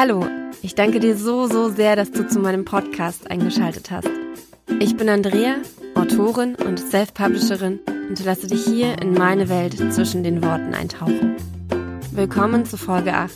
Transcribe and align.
Hallo, 0.00 0.24
ich 0.62 0.76
danke 0.76 1.00
dir 1.00 1.16
so, 1.16 1.48
so 1.48 1.70
sehr, 1.70 1.96
dass 1.96 2.12
du 2.12 2.24
zu 2.24 2.38
meinem 2.38 2.64
Podcast 2.64 3.28
eingeschaltet 3.32 3.90
hast. 3.90 4.08
Ich 4.78 4.96
bin 4.96 5.08
Andrea, 5.08 5.56
Autorin 5.96 6.54
und 6.54 6.78
Self-Publisherin 6.78 7.80
und 8.08 8.24
lasse 8.24 8.46
dich 8.46 8.64
hier 8.64 9.02
in 9.02 9.14
meine 9.14 9.48
Welt 9.48 9.74
zwischen 9.92 10.22
den 10.22 10.40
Worten 10.40 10.72
eintauchen. 10.72 11.34
Willkommen 12.12 12.64
zu 12.64 12.76
Folge 12.76 13.12
8. 13.12 13.32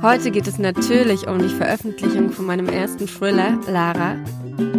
Heute 0.00 0.30
geht 0.30 0.46
es 0.46 0.58
natürlich 0.58 1.28
um 1.28 1.38
die 1.38 1.54
Veröffentlichung 1.54 2.30
von 2.30 2.46
meinem 2.46 2.70
ersten 2.70 3.06
Thriller, 3.06 3.60
Lara, 3.68 4.16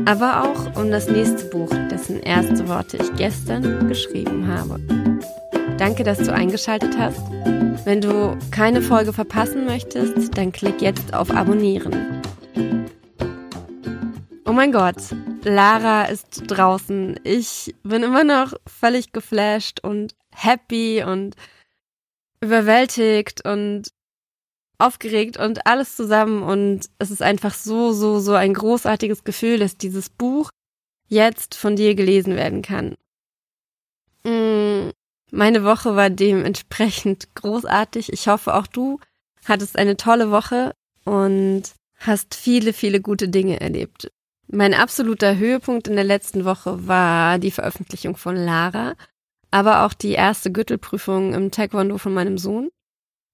aber 0.06 0.42
auch 0.42 0.82
um 0.82 0.90
das 0.90 1.08
nächste 1.08 1.46
Buch, 1.52 1.70
dessen 1.92 2.20
erste 2.20 2.68
Worte 2.68 2.98
ich 2.98 3.14
gestern 3.14 3.88
geschrieben 3.88 4.48
habe. 4.48 4.80
Danke, 5.78 6.06
dass 6.06 6.20
du 6.20 6.34
eingeschaltet 6.34 6.98
hast. 6.98 7.20
Wenn 7.86 8.00
du 8.00 8.38
keine 8.50 8.82
Folge 8.82 9.12
verpassen 9.12 9.66
möchtest, 9.66 10.38
dann 10.38 10.54
klick 10.54 10.82
jetzt 10.82 11.14
auf 11.14 11.32
Abonnieren. 11.32 12.22
Oh 14.46 14.54
mein 14.54 14.72
Gott, 14.72 14.96
Lara 15.44 16.06
ist 16.06 16.44
draußen. 16.48 17.20
Ich 17.24 17.76
bin 17.84 18.04
immer 18.04 18.24
noch 18.24 18.54
völlig 18.66 19.12
geflasht 19.12 19.82
und 19.82 20.16
happy 20.34 21.04
und 21.04 21.36
überwältigt 22.40 23.46
und 23.46 23.90
aufgeregt 24.78 25.38
und 25.38 25.68
alles 25.68 25.98
zusammen. 25.98 26.42
Und 26.42 26.90
es 27.00 27.12
ist 27.12 27.22
einfach 27.22 27.54
so, 27.54 27.92
so, 27.92 28.20
so 28.20 28.34
ein 28.34 28.54
großartiges 28.54 29.26
Gefühl, 29.26 29.60
dass 29.60 29.78
dieses 29.78 30.10
Buch 30.10 30.52
jetzt 31.08 31.56
von 31.56 31.76
dir 31.76 31.96
gelesen 31.96 32.38
werden 32.38 32.62
kann. 32.62 32.96
Meine 35.32 35.64
Woche 35.64 35.96
war 35.96 36.10
dementsprechend 36.10 37.34
großartig. 37.36 38.14
Ich 38.14 38.28
hoffe, 38.28 38.54
auch 38.54 38.68
du 38.68 39.00
hattest 39.46 39.78
eine 39.78 39.98
tolle 39.98 40.32
Woche 40.32 40.74
und 41.04 41.64
hast 41.98 42.36
viele, 42.36 42.74
viele 42.74 43.02
gute 43.02 43.30
Dinge 43.30 43.60
erlebt. 43.60 44.12
Mein 44.48 44.74
absoluter 44.74 45.38
Höhepunkt 45.38 45.88
in 45.88 45.96
der 45.96 46.04
letzten 46.04 46.46
Woche 46.46 46.88
war 46.88 47.40
die 47.40 47.52
Veröffentlichung 47.52 48.16
von 48.16 48.36
Lara, 48.36 48.96
aber 49.50 49.86
auch 49.86 49.94
die 49.94 50.12
erste 50.12 50.52
Gürtelprüfung 50.52 51.34
im 51.34 51.52
Taekwondo 51.52 51.98
von 51.98 52.14
meinem 52.14 52.38
Sohn. 52.38 52.70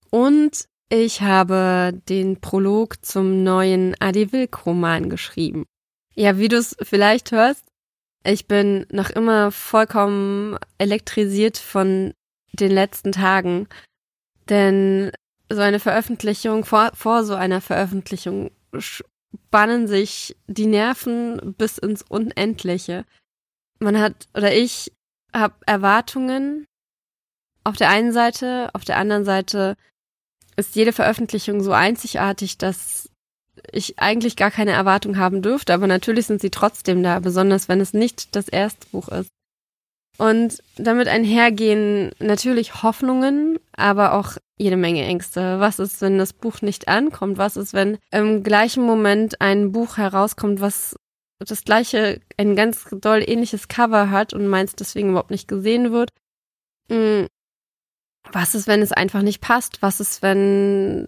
Und 0.10 0.66
ich 0.90 1.22
habe 1.22 1.94
den 2.10 2.40
Prolog 2.40 3.04
zum 3.04 3.44
neuen 3.44 3.96
Adi 4.00 4.32
Wilk-Roman 4.32 5.10
geschrieben. 5.10 5.66
Ja, 6.16 6.38
wie 6.38 6.48
du 6.48 6.58
es 6.58 6.76
vielleicht 6.82 7.32
hörst, 7.32 7.64
ich 8.24 8.48
bin 8.48 8.86
noch 8.92 9.10
immer 9.10 9.52
vollkommen 9.52 10.58
elektrisiert 10.78 11.58
von 11.58 12.14
den 12.54 12.72
letzten 12.72 13.12
Tagen. 13.12 13.68
Denn 14.50 15.12
so 15.50 15.62
eine 15.62 15.80
Veröffentlichung, 15.80 16.66
vor, 16.66 16.92
vor 16.94 17.24
so 17.24 17.36
einer 17.36 17.62
Veröffentlichung 17.62 18.52
spannen 18.78 19.88
sich 19.88 20.36
die 20.48 20.66
Nerven 20.66 21.56
bis 21.58 21.78
ins 21.78 22.04
Unendliche. 22.04 23.06
Man 23.80 24.00
hat, 24.00 24.28
oder 24.36 24.54
ich 24.54 24.92
habe 25.34 25.56
Erwartungen 25.66 26.66
auf 27.64 27.78
der 27.78 27.90
einen 27.90 28.12
Seite, 28.12 28.70
auf 28.74 28.86
der 28.86 28.98
anderen 28.98 29.26
Seite 29.26 29.76
ist 30.56 30.76
jede 30.76 30.94
Veröffentlichung 30.94 31.62
so 31.64 31.72
einzigartig, 31.72 32.58
dass 32.58 33.11
ich 33.72 34.00
eigentlich 34.00 34.36
gar 34.36 34.52
keine 34.52 34.72
Erwartung 34.72 35.18
haben 35.18 35.42
dürfte, 35.42 35.74
aber 35.74 35.88
natürlich 35.88 36.28
sind 36.28 36.42
sie 36.42 36.50
trotzdem 36.50 37.04
da, 37.04 37.20
besonders 37.20 37.70
wenn 37.70 37.82
es 37.82 37.94
nicht 37.94 38.36
das 38.36 38.48
erste 38.48 38.88
Buch 38.92 39.08
ist. 39.10 39.30
Und 40.18 40.62
damit 40.76 41.08
einhergehen 41.08 42.12
natürlich 42.20 42.84
Hoffnungen, 42.84 43.58
aber 43.74 44.14
auch 44.14 44.38
jede 44.58 44.78
Menge 44.78 45.04
Ängste. 45.04 45.60
Was 45.60 45.80
ist, 45.80 46.02
wenn 46.02 46.18
das 46.18 46.34
Buch 46.34 46.62
nicht 46.62 46.88
ankommt? 46.88 47.38
Was 47.38 47.58
ist, 47.58 47.74
wenn 47.74 47.98
im 48.12 48.44
gleichen 48.44 48.84
Moment 48.84 49.42
ein 49.42 49.72
Buch 49.72 49.98
herauskommt, 49.98 50.62
was 50.62 50.96
das 51.40 51.64
gleiche, 51.64 52.22
ein 52.38 52.56
ganz 52.56 52.86
doll 52.92 53.24
ähnliches 53.26 53.68
Cover 53.68 54.12
hat 54.12 54.34
und 54.34 54.48
meins 54.48 54.76
deswegen 54.76 55.10
überhaupt 55.10 55.32
nicht 55.32 55.48
gesehen 55.48 55.92
wird? 55.92 56.12
Was 58.34 58.56
ist, 58.56 58.68
wenn 58.68 58.82
es 58.82 58.92
einfach 58.92 59.22
nicht 59.22 59.42
passt? 59.42 59.82
Was 59.82 60.00
ist, 60.00 60.22
wenn 60.22 61.06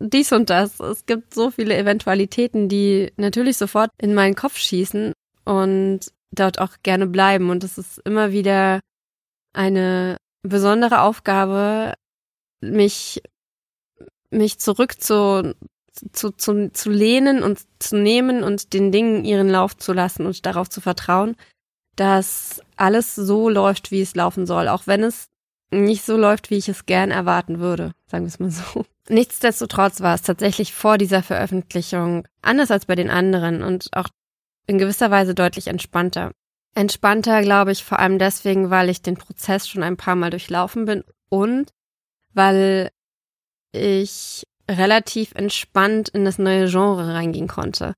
dies 0.00 0.32
und 0.32 0.50
das? 0.50 0.80
Es 0.80 1.06
gibt 1.06 1.34
so 1.34 1.50
viele 1.50 1.76
Eventualitäten, 1.76 2.68
die 2.68 3.12
natürlich 3.16 3.56
sofort 3.56 3.90
in 3.98 4.14
meinen 4.14 4.34
Kopf 4.34 4.56
schießen 4.56 5.12
und 5.44 6.00
dort 6.30 6.58
auch 6.60 6.76
gerne 6.82 7.06
bleiben. 7.06 7.50
Und 7.50 7.64
es 7.64 7.78
ist 7.78 7.98
immer 8.04 8.32
wieder 8.32 8.80
eine 9.54 10.18
besondere 10.42 11.00
Aufgabe, 11.00 11.94
mich, 12.60 13.22
mich 14.30 14.58
zurück 14.58 15.00
zu, 15.00 15.54
zu, 16.12 16.30
zu, 16.32 16.70
zu 16.72 16.90
lehnen 16.90 17.42
und 17.42 17.60
zu 17.78 17.96
nehmen 17.96 18.44
und 18.44 18.72
den 18.72 18.92
Dingen 18.92 19.24
ihren 19.24 19.48
Lauf 19.48 19.76
zu 19.76 19.92
lassen 19.92 20.26
und 20.26 20.44
darauf 20.44 20.68
zu 20.68 20.80
vertrauen, 20.80 21.36
dass 21.96 22.60
alles 22.76 23.14
so 23.14 23.48
läuft, 23.48 23.90
wie 23.90 24.02
es 24.02 24.14
laufen 24.14 24.46
soll, 24.46 24.68
auch 24.68 24.86
wenn 24.86 25.02
es 25.02 25.28
nicht 25.70 26.04
so 26.04 26.16
läuft, 26.16 26.50
wie 26.50 26.56
ich 26.56 26.68
es 26.68 26.86
gern 26.86 27.10
erwarten 27.10 27.60
würde, 27.60 27.92
sagen 28.06 28.24
wir 28.24 28.28
es 28.28 28.38
mal 28.38 28.50
so. 28.50 28.84
Nichtsdestotrotz 29.08 30.00
war 30.00 30.14
es 30.14 30.22
tatsächlich 30.22 30.72
vor 30.74 30.98
dieser 30.98 31.22
Veröffentlichung 31.22 32.26
anders 32.42 32.70
als 32.70 32.86
bei 32.86 32.94
den 32.94 33.10
anderen 33.10 33.62
und 33.62 33.88
auch 33.92 34.08
in 34.66 34.78
gewisser 34.78 35.10
Weise 35.10 35.34
deutlich 35.34 35.66
entspannter. 35.66 36.32
Entspannter, 36.74 37.42
glaube 37.42 37.72
ich, 37.72 37.84
vor 37.84 37.98
allem 37.98 38.18
deswegen, 38.18 38.70
weil 38.70 38.88
ich 38.90 39.02
den 39.02 39.16
Prozess 39.16 39.66
schon 39.66 39.82
ein 39.82 39.96
paar 39.96 40.14
Mal 40.14 40.30
durchlaufen 40.30 40.84
bin 40.84 41.04
und 41.28 41.70
weil 42.34 42.90
ich 43.72 44.46
relativ 44.70 45.34
entspannt 45.34 46.10
in 46.10 46.24
das 46.24 46.38
neue 46.38 46.68
Genre 46.68 47.14
reingehen 47.14 47.48
konnte. 47.48 47.94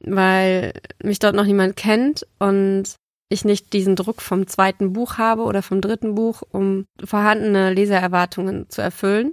Weil 0.00 0.72
mich 1.02 1.20
dort 1.20 1.36
noch 1.36 1.46
niemand 1.46 1.76
kennt 1.76 2.26
und 2.38 2.96
ich 3.28 3.44
nicht 3.44 3.72
diesen 3.72 3.96
Druck 3.96 4.22
vom 4.22 4.46
zweiten 4.46 4.92
Buch 4.92 5.18
habe 5.18 5.42
oder 5.42 5.62
vom 5.62 5.80
dritten 5.80 6.14
Buch, 6.14 6.42
um 6.50 6.86
vorhandene 7.04 7.72
Lesererwartungen 7.72 8.68
zu 8.70 8.82
erfüllen. 8.82 9.32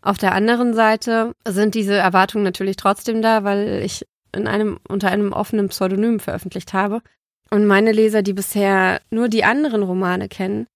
Auf 0.00 0.18
der 0.18 0.32
anderen 0.32 0.72
Seite 0.74 1.32
sind 1.46 1.74
diese 1.74 1.94
Erwartungen 1.94 2.44
natürlich 2.44 2.76
trotzdem 2.76 3.22
da, 3.22 3.44
weil 3.44 3.82
ich 3.84 4.06
in 4.34 4.46
einem, 4.46 4.78
unter 4.88 5.10
einem 5.10 5.32
offenen 5.32 5.68
Pseudonym 5.68 6.20
veröffentlicht 6.20 6.72
habe. 6.72 7.02
Und 7.50 7.66
meine 7.66 7.92
Leser, 7.92 8.22
die 8.22 8.32
bisher 8.32 9.00
nur 9.10 9.28
die 9.28 9.44
anderen 9.44 9.82
Romane 9.82 10.28
kennen, 10.28 10.66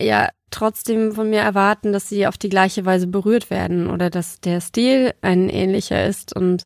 ja 0.00 0.30
trotzdem 0.50 1.12
von 1.12 1.30
mir 1.30 1.40
erwarten, 1.40 1.92
dass 1.92 2.08
sie 2.08 2.26
auf 2.26 2.38
die 2.38 2.48
gleiche 2.48 2.84
Weise 2.84 3.06
berührt 3.06 3.50
werden 3.50 3.88
oder 3.88 4.10
dass 4.10 4.40
der 4.40 4.60
Stil 4.60 5.14
ein 5.20 5.48
ähnlicher 5.48 6.06
ist 6.06 6.34
und 6.34 6.62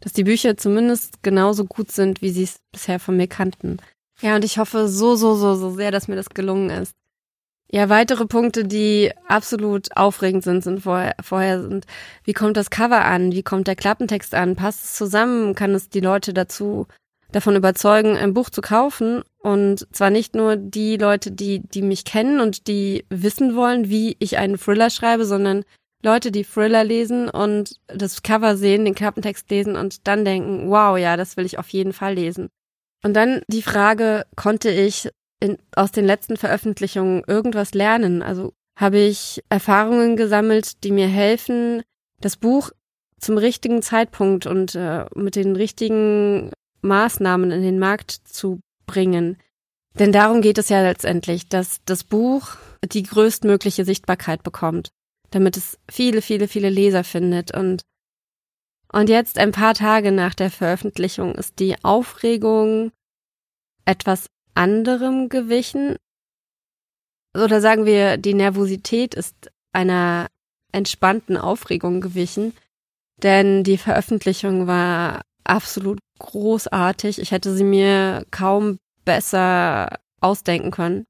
dass 0.00 0.12
die 0.12 0.24
Bücher 0.24 0.56
zumindest 0.56 1.22
genauso 1.22 1.64
gut 1.64 1.90
sind, 1.90 2.22
wie 2.22 2.30
sie 2.30 2.44
es 2.44 2.58
bisher 2.72 3.00
von 3.00 3.16
mir 3.16 3.26
kannten. 3.26 3.78
Ja, 4.20 4.36
und 4.36 4.44
ich 4.44 4.58
hoffe 4.58 4.88
so, 4.88 5.14
so, 5.14 5.34
so, 5.34 5.54
so 5.54 5.70
sehr, 5.70 5.90
dass 5.90 6.08
mir 6.08 6.16
das 6.16 6.30
gelungen 6.30 6.70
ist. 6.70 6.94
Ja, 7.70 7.88
weitere 7.88 8.26
Punkte, 8.26 8.64
die 8.64 9.10
absolut 9.26 9.96
aufregend 9.96 10.44
sind, 10.44 10.62
sind 10.62 10.80
vorher, 10.80 11.16
vorher 11.20 11.60
sind, 11.62 11.84
wie 12.24 12.32
kommt 12.32 12.56
das 12.56 12.70
Cover 12.70 13.04
an? 13.04 13.32
Wie 13.32 13.42
kommt 13.42 13.66
der 13.66 13.74
Klappentext 13.74 14.34
an? 14.34 14.54
Passt 14.54 14.84
es 14.84 14.94
zusammen? 14.94 15.54
Kann 15.54 15.74
es 15.74 15.88
die 15.88 16.00
Leute 16.00 16.32
dazu, 16.32 16.86
davon 17.32 17.56
überzeugen, 17.56 18.16
ein 18.16 18.34
Buch 18.34 18.50
zu 18.50 18.60
kaufen? 18.60 19.22
Und 19.38 19.88
zwar 19.92 20.10
nicht 20.10 20.36
nur 20.36 20.56
die 20.56 20.96
Leute, 20.96 21.32
die, 21.32 21.60
die 21.60 21.82
mich 21.82 22.04
kennen 22.04 22.40
und 22.40 22.68
die 22.68 23.04
wissen 23.10 23.56
wollen, 23.56 23.90
wie 23.90 24.16
ich 24.20 24.38
einen 24.38 24.58
Thriller 24.58 24.90
schreibe, 24.90 25.24
sondern 25.26 25.64
Leute, 26.04 26.30
die 26.30 26.44
Thriller 26.44 26.84
lesen 26.84 27.28
und 27.28 27.80
das 27.88 28.22
Cover 28.22 28.56
sehen, 28.56 28.84
den 28.84 28.94
Klappentext 28.94 29.50
lesen 29.50 29.74
und 29.74 30.06
dann 30.06 30.24
denken, 30.24 30.70
wow, 30.70 30.96
ja, 30.96 31.16
das 31.16 31.36
will 31.36 31.46
ich 31.46 31.58
auf 31.58 31.68
jeden 31.70 31.92
Fall 31.92 32.14
lesen. 32.14 32.48
Und 33.06 33.14
dann 33.14 33.42
die 33.46 33.62
Frage, 33.62 34.26
konnte 34.34 34.68
ich 34.68 35.08
in, 35.38 35.58
aus 35.76 35.92
den 35.92 36.04
letzten 36.04 36.36
Veröffentlichungen 36.36 37.22
irgendwas 37.28 37.72
lernen? 37.72 38.20
Also 38.20 38.52
habe 38.76 38.98
ich 38.98 39.44
Erfahrungen 39.48 40.16
gesammelt, 40.16 40.82
die 40.82 40.90
mir 40.90 41.06
helfen, 41.06 41.82
das 42.20 42.36
Buch 42.36 42.72
zum 43.20 43.38
richtigen 43.38 43.80
Zeitpunkt 43.80 44.46
und 44.46 44.74
äh, 44.74 45.04
mit 45.14 45.36
den 45.36 45.54
richtigen 45.54 46.50
Maßnahmen 46.82 47.52
in 47.52 47.62
den 47.62 47.78
Markt 47.78 48.10
zu 48.10 48.58
bringen. 48.86 49.38
Denn 50.00 50.10
darum 50.10 50.40
geht 50.40 50.58
es 50.58 50.68
ja 50.68 50.82
letztendlich, 50.82 51.48
dass 51.48 51.78
das 51.84 52.02
Buch 52.02 52.56
die 52.84 53.04
größtmögliche 53.04 53.84
Sichtbarkeit 53.84 54.42
bekommt, 54.42 54.88
damit 55.30 55.56
es 55.56 55.78
viele, 55.88 56.22
viele, 56.22 56.48
viele 56.48 56.70
Leser 56.70 57.04
findet 57.04 57.56
und 57.56 57.82
und 58.92 59.08
jetzt, 59.08 59.38
ein 59.38 59.52
paar 59.52 59.74
Tage 59.74 60.12
nach 60.12 60.34
der 60.34 60.50
Veröffentlichung, 60.50 61.34
ist 61.34 61.58
die 61.58 61.76
Aufregung 61.84 62.92
etwas 63.86 64.26
anderem 64.54 65.28
gewichen. 65.28 65.96
Oder 67.34 67.60
sagen 67.60 67.86
wir, 67.86 68.18
die 68.18 68.34
Nervosität 68.34 69.14
ist 69.14 69.34
einer 69.72 70.28
entspannten 70.72 71.36
Aufregung 71.36 72.00
gewichen. 72.00 72.52
Denn 73.22 73.64
die 73.64 73.78
Veröffentlichung 73.78 74.66
war 74.66 75.22
absolut 75.44 75.98
großartig. 76.18 77.18
Ich 77.20 77.30
hätte 77.30 77.54
sie 77.54 77.64
mir 77.64 78.26
kaum 78.30 78.78
besser 79.04 79.98
ausdenken 80.20 80.70
können. 80.70 81.04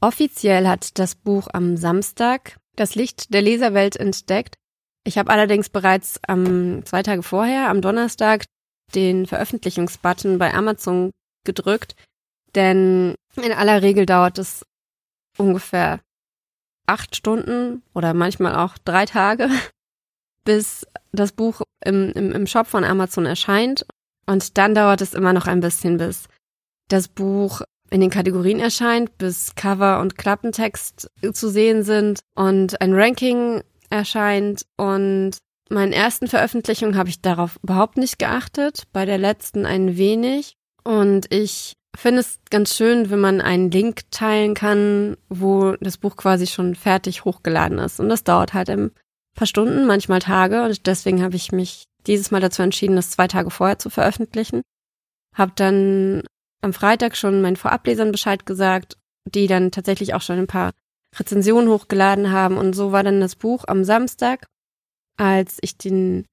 Offiziell 0.00 0.66
hat 0.66 0.98
das 0.98 1.14
Buch 1.14 1.48
am 1.52 1.76
Samstag 1.76 2.58
das 2.76 2.94
Licht 2.94 3.32
der 3.32 3.42
Leserwelt 3.42 3.96
entdeckt 3.96 4.56
Ich 5.04 5.18
habe 5.18 5.30
allerdings 5.30 5.70
bereits 5.70 6.20
ähm, 6.28 6.82
zwei 6.84 7.02
Tage 7.02 7.22
vorher, 7.22 7.70
am 7.70 7.80
Donnerstag, 7.80 8.44
den 8.94 9.26
Veröffentlichungsbutton 9.26 10.38
bei 10.38 10.52
Amazon 10.52 11.10
gedrückt, 11.46 11.96
denn 12.54 13.14
in 13.36 13.52
aller 13.52 13.82
Regel 13.82 14.04
dauert 14.04 14.38
es 14.38 14.66
ungefähr 15.38 16.00
acht 16.86 17.16
Stunden 17.16 17.82
oder 17.94 18.14
manchmal 18.14 18.54
auch 18.54 18.78
drei 18.84 19.06
Tage, 19.06 19.48
bis 20.44 20.86
das 21.12 21.32
Buch 21.32 21.62
im, 21.84 22.12
im, 22.12 22.32
im 22.32 22.46
Shop 22.46 22.66
von 22.66 22.84
Amazon 22.84 23.26
erscheint. 23.26 23.86
Und 24.26 24.58
dann 24.58 24.74
dauert 24.74 25.00
es 25.00 25.14
immer 25.14 25.32
noch 25.32 25.46
ein 25.46 25.60
bisschen, 25.60 25.98
bis 25.98 26.28
das 26.88 27.08
Buch 27.08 27.62
in 27.90 28.00
den 28.00 28.10
Kategorien 28.10 28.58
erscheint, 28.58 29.16
bis 29.18 29.54
Cover 29.54 30.00
und 30.00 30.18
Klappentext 30.18 31.08
zu 31.32 31.48
sehen 31.48 31.84
sind 31.84 32.20
und 32.34 32.80
ein 32.80 32.92
Ranking 32.92 33.62
erscheint. 33.90 34.66
Und 34.76 35.38
meinen 35.70 35.92
ersten 35.92 36.26
Veröffentlichungen 36.26 36.96
habe 36.96 37.08
ich 37.08 37.20
darauf 37.20 37.58
überhaupt 37.62 37.96
nicht 37.96 38.18
geachtet, 38.18 38.84
bei 38.92 39.04
der 39.04 39.18
letzten 39.18 39.66
ein 39.66 39.96
wenig. 39.96 40.56
Und 40.86 41.32
ich 41.32 41.72
finde 41.96 42.20
es 42.20 42.38
ganz 42.48 42.76
schön, 42.76 43.10
wenn 43.10 43.18
man 43.18 43.40
einen 43.40 43.72
Link 43.72 44.02
teilen 44.12 44.54
kann, 44.54 45.16
wo 45.28 45.72
das 45.80 45.98
Buch 45.98 46.16
quasi 46.16 46.46
schon 46.46 46.76
fertig 46.76 47.24
hochgeladen 47.24 47.78
ist. 47.78 47.98
Und 47.98 48.08
das 48.08 48.22
dauert 48.22 48.54
halt 48.54 48.70
ein 48.70 48.92
paar 49.34 49.48
Stunden, 49.48 49.86
manchmal 49.86 50.20
Tage. 50.20 50.62
Und 50.62 50.86
deswegen 50.86 51.24
habe 51.24 51.34
ich 51.34 51.50
mich 51.50 51.86
dieses 52.06 52.30
Mal 52.30 52.40
dazu 52.40 52.62
entschieden, 52.62 52.94
das 52.94 53.10
zwei 53.10 53.26
Tage 53.26 53.50
vorher 53.50 53.80
zu 53.80 53.90
veröffentlichen. 53.90 54.62
Hab 55.34 55.56
dann 55.56 56.22
am 56.62 56.72
Freitag 56.72 57.16
schon 57.16 57.42
meinen 57.42 57.56
Vorablesern 57.56 58.12
Bescheid 58.12 58.46
gesagt, 58.46 58.96
die 59.28 59.48
dann 59.48 59.72
tatsächlich 59.72 60.14
auch 60.14 60.22
schon 60.22 60.38
ein 60.38 60.46
paar 60.46 60.70
Rezensionen 61.18 61.68
hochgeladen 61.68 62.30
haben. 62.30 62.58
Und 62.58 62.74
so 62.74 62.92
war 62.92 63.02
dann 63.02 63.20
das 63.20 63.34
Buch 63.34 63.64
am 63.66 63.82
Samstag, 63.82 64.46
als 65.16 65.58
ich 65.62 65.78
den 65.78 66.26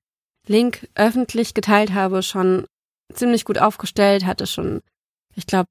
Link 0.47 0.87
öffentlich 0.93 1.55
geteilt 1.55 1.93
habe, 1.93 2.21
schon 2.21 2.67
ziemlich 3.11 3.45
gut 3.45 3.57
aufgestellt, 3.57 4.25
hatte 4.25 4.47
schon 4.47 4.81
ich 5.35 5.47
glaube, 5.47 5.69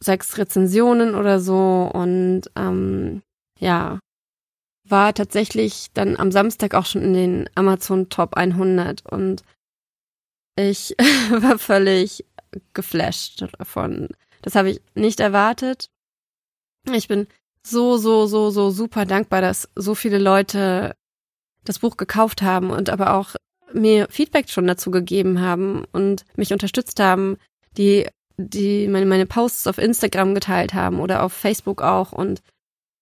sechs 0.00 0.38
Rezensionen 0.38 1.14
oder 1.14 1.40
so 1.40 1.90
und 1.92 2.42
ähm, 2.56 3.22
ja, 3.58 3.98
war 4.88 5.12
tatsächlich 5.12 5.88
dann 5.92 6.16
am 6.16 6.32
Samstag 6.32 6.74
auch 6.74 6.86
schon 6.86 7.02
in 7.02 7.12
den 7.14 7.50
Amazon 7.54 8.08
Top 8.08 8.36
100 8.36 9.04
und 9.06 9.42
ich 10.56 10.94
war 11.30 11.58
völlig 11.58 12.24
geflasht 12.74 13.44
davon. 13.58 14.08
Das 14.42 14.54
habe 14.54 14.70
ich 14.70 14.80
nicht 14.94 15.20
erwartet. 15.20 15.90
Ich 16.90 17.08
bin 17.08 17.26
so, 17.62 17.96
so, 17.96 18.26
so, 18.26 18.50
so 18.50 18.70
super 18.70 19.04
dankbar, 19.04 19.40
dass 19.42 19.68
so 19.74 19.94
viele 19.94 20.18
Leute 20.18 20.94
das 21.64 21.80
Buch 21.80 21.96
gekauft 21.96 22.40
haben 22.40 22.70
und 22.70 22.88
aber 22.88 23.14
auch 23.14 23.34
mir 23.72 24.06
Feedback 24.10 24.48
schon 24.48 24.66
dazu 24.66 24.90
gegeben 24.90 25.40
haben 25.40 25.84
und 25.92 26.24
mich 26.36 26.52
unterstützt 26.52 27.00
haben, 27.00 27.36
die 27.76 28.06
die 28.38 28.86
meine, 28.86 29.06
meine 29.06 29.26
Posts 29.26 29.66
auf 29.66 29.78
Instagram 29.78 30.34
geteilt 30.34 30.72
haben 30.72 31.00
oder 31.00 31.22
auf 31.22 31.32
Facebook 31.32 31.82
auch. 31.82 32.12
Und 32.12 32.40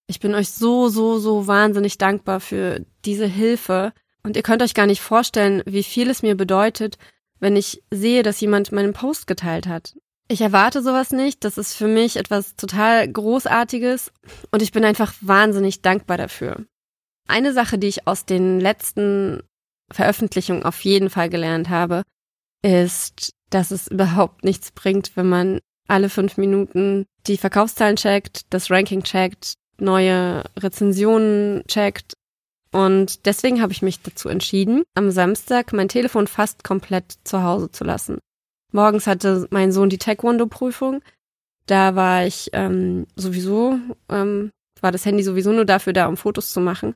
ich 0.07 0.19
bin 0.19 0.33
euch 0.33 0.49
so, 0.49 0.89
so, 0.89 1.19
so 1.19 1.47
wahnsinnig 1.47 1.97
dankbar 1.97 2.39
für 2.39 2.83
diese 3.05 3.27
Hilfe. 3.27 3.93
Und 4.23 4.35
ihr 4.35 4.43
könnt 4.43 4.63
euch 4.63 4.73
gar 4.73 4.87
nicht 4.87 5.01
vorstellen, 5.01 5.61
wie 5.65 5.83
viel 5.83 6.09
es 6.09 6.23
mir 6.23 6.35
bedeutet, 6.35 6.97
wenn 7.39 7.55
ich 7.55 7.83
sehe, 7.91 8.23
dass 8.23 8.41
jemand 8.41 8.71
meinen 8.71 8.93
Post 8.93 9.27
geteilt 9.27 9.67
hat. 9.67 9.95
Ich 10.27 10.41
erwarte 10.41 10.81
sowas 10.81 11.11
nicht. 11.11 11.45
Das 11.45 11.57
ist 11.57 11.73
für 11.73 11.87
mich 11.87 12.17
etwas 12.17 12.55
total 12.55 13.07
Großartiges. 13.07 14.11
Und 14.51 14.61
ich 14.61 14.71
bin 14.71 14.83
einfach 14.83 15.13
wahnsinnig 15.21 15.83
dankbar 15.83 16.17
dafür. 16.17 16.65
Eine 17.27 17.53
Sache, 17.53 17.77
die 17.77 17.87
ich 17.87 18.07
aus 18.07 18.25
den 18.25 18.59
letzten 18.59 19.43
Veröffentlichungen 19.91 20.63
auf 20.63 20.81
jeden 20.81 21.09
Fall 21.09 21.29
gelernt 21.29 21.69
habe, 21.69 22.03
ist, 22.61 23.31
dass 23.49 23.71
es 23.71 23.87
überhaupt 23.87 24.43
nichts 24.43 24.71
bringt, 24.71 25.15
wenn 25.15 25.29
man 25.29 25.59
alle 25.87 26.09
fünf 26.09 26.37
Minuten 26.37 27.05
die 27.27 27.37
Verkaufszahlen 27.37 27.95
checkt, 27.95 28.41
das 28.49 28.69
Ranking 28.69 29.03
checkt, 29.03 29.53
neue 29.79 30.43
Rezensionen 30.57 31.63
checkt. 31.67 32.13
Und 32.71 33.25
deswegen 33.25 33.61
habe 33.61 33.71
ich 33.71 33.81
mich 33.81 34.01
dazu 34.01 34.27
entschieden, 34.27 34.83
am 34.93 35.11
Samstag 35.11 35.71
mein 35.71 35.87
Telefon 35.87 36.27
fast 36.27 36.63
komplett 36.63 37.15
zu 37.23 37.41
Hause 37.43 37.71
zu 37.71 37.83
lassen. 37.83 38.19
Morgens 38.73 39.07
hatte 39.07 39.47
mein 39.49 39.71
Sohn 39.71 39.89
die 39.89 39.97
Taekwondo-Prüfung. 39.97 41.01
Da 41.65 41.95
war 41.95 42.25
ich 42.25 42.49
ähm, 42.53 43.07
sowieso, 43.15 43.79
ähm, 44.09 44.51
war 44.81 44.91
das 44.91 45.05
Handy 45.05 45.23
sowieso 45.23 45.51
nur 45.51 45.65
dafür 45.65 45.93
da, 45.93 46.07
um 46.07 46.17
Fotos 46.17 46.51
zu 46.51 46.59
machen. 46.59 46.95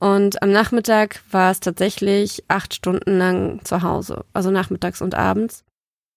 Und 0.00 0.42
am 0.42 0.50
Nachmittag 0.50 1.22
war 1.30 1.50
es 1.50 1.60
tatsächlich 1.60 2.42
acht 2.48 2.74
Stunden 2.74 3.18
lang 3.18 3.64
zu 3.64 3.82
Hause, 3.82 4.24
also 4.32 4.50
nachmittags 4.50 5.02
und 5.02 5.14
abends. 5.14 5.62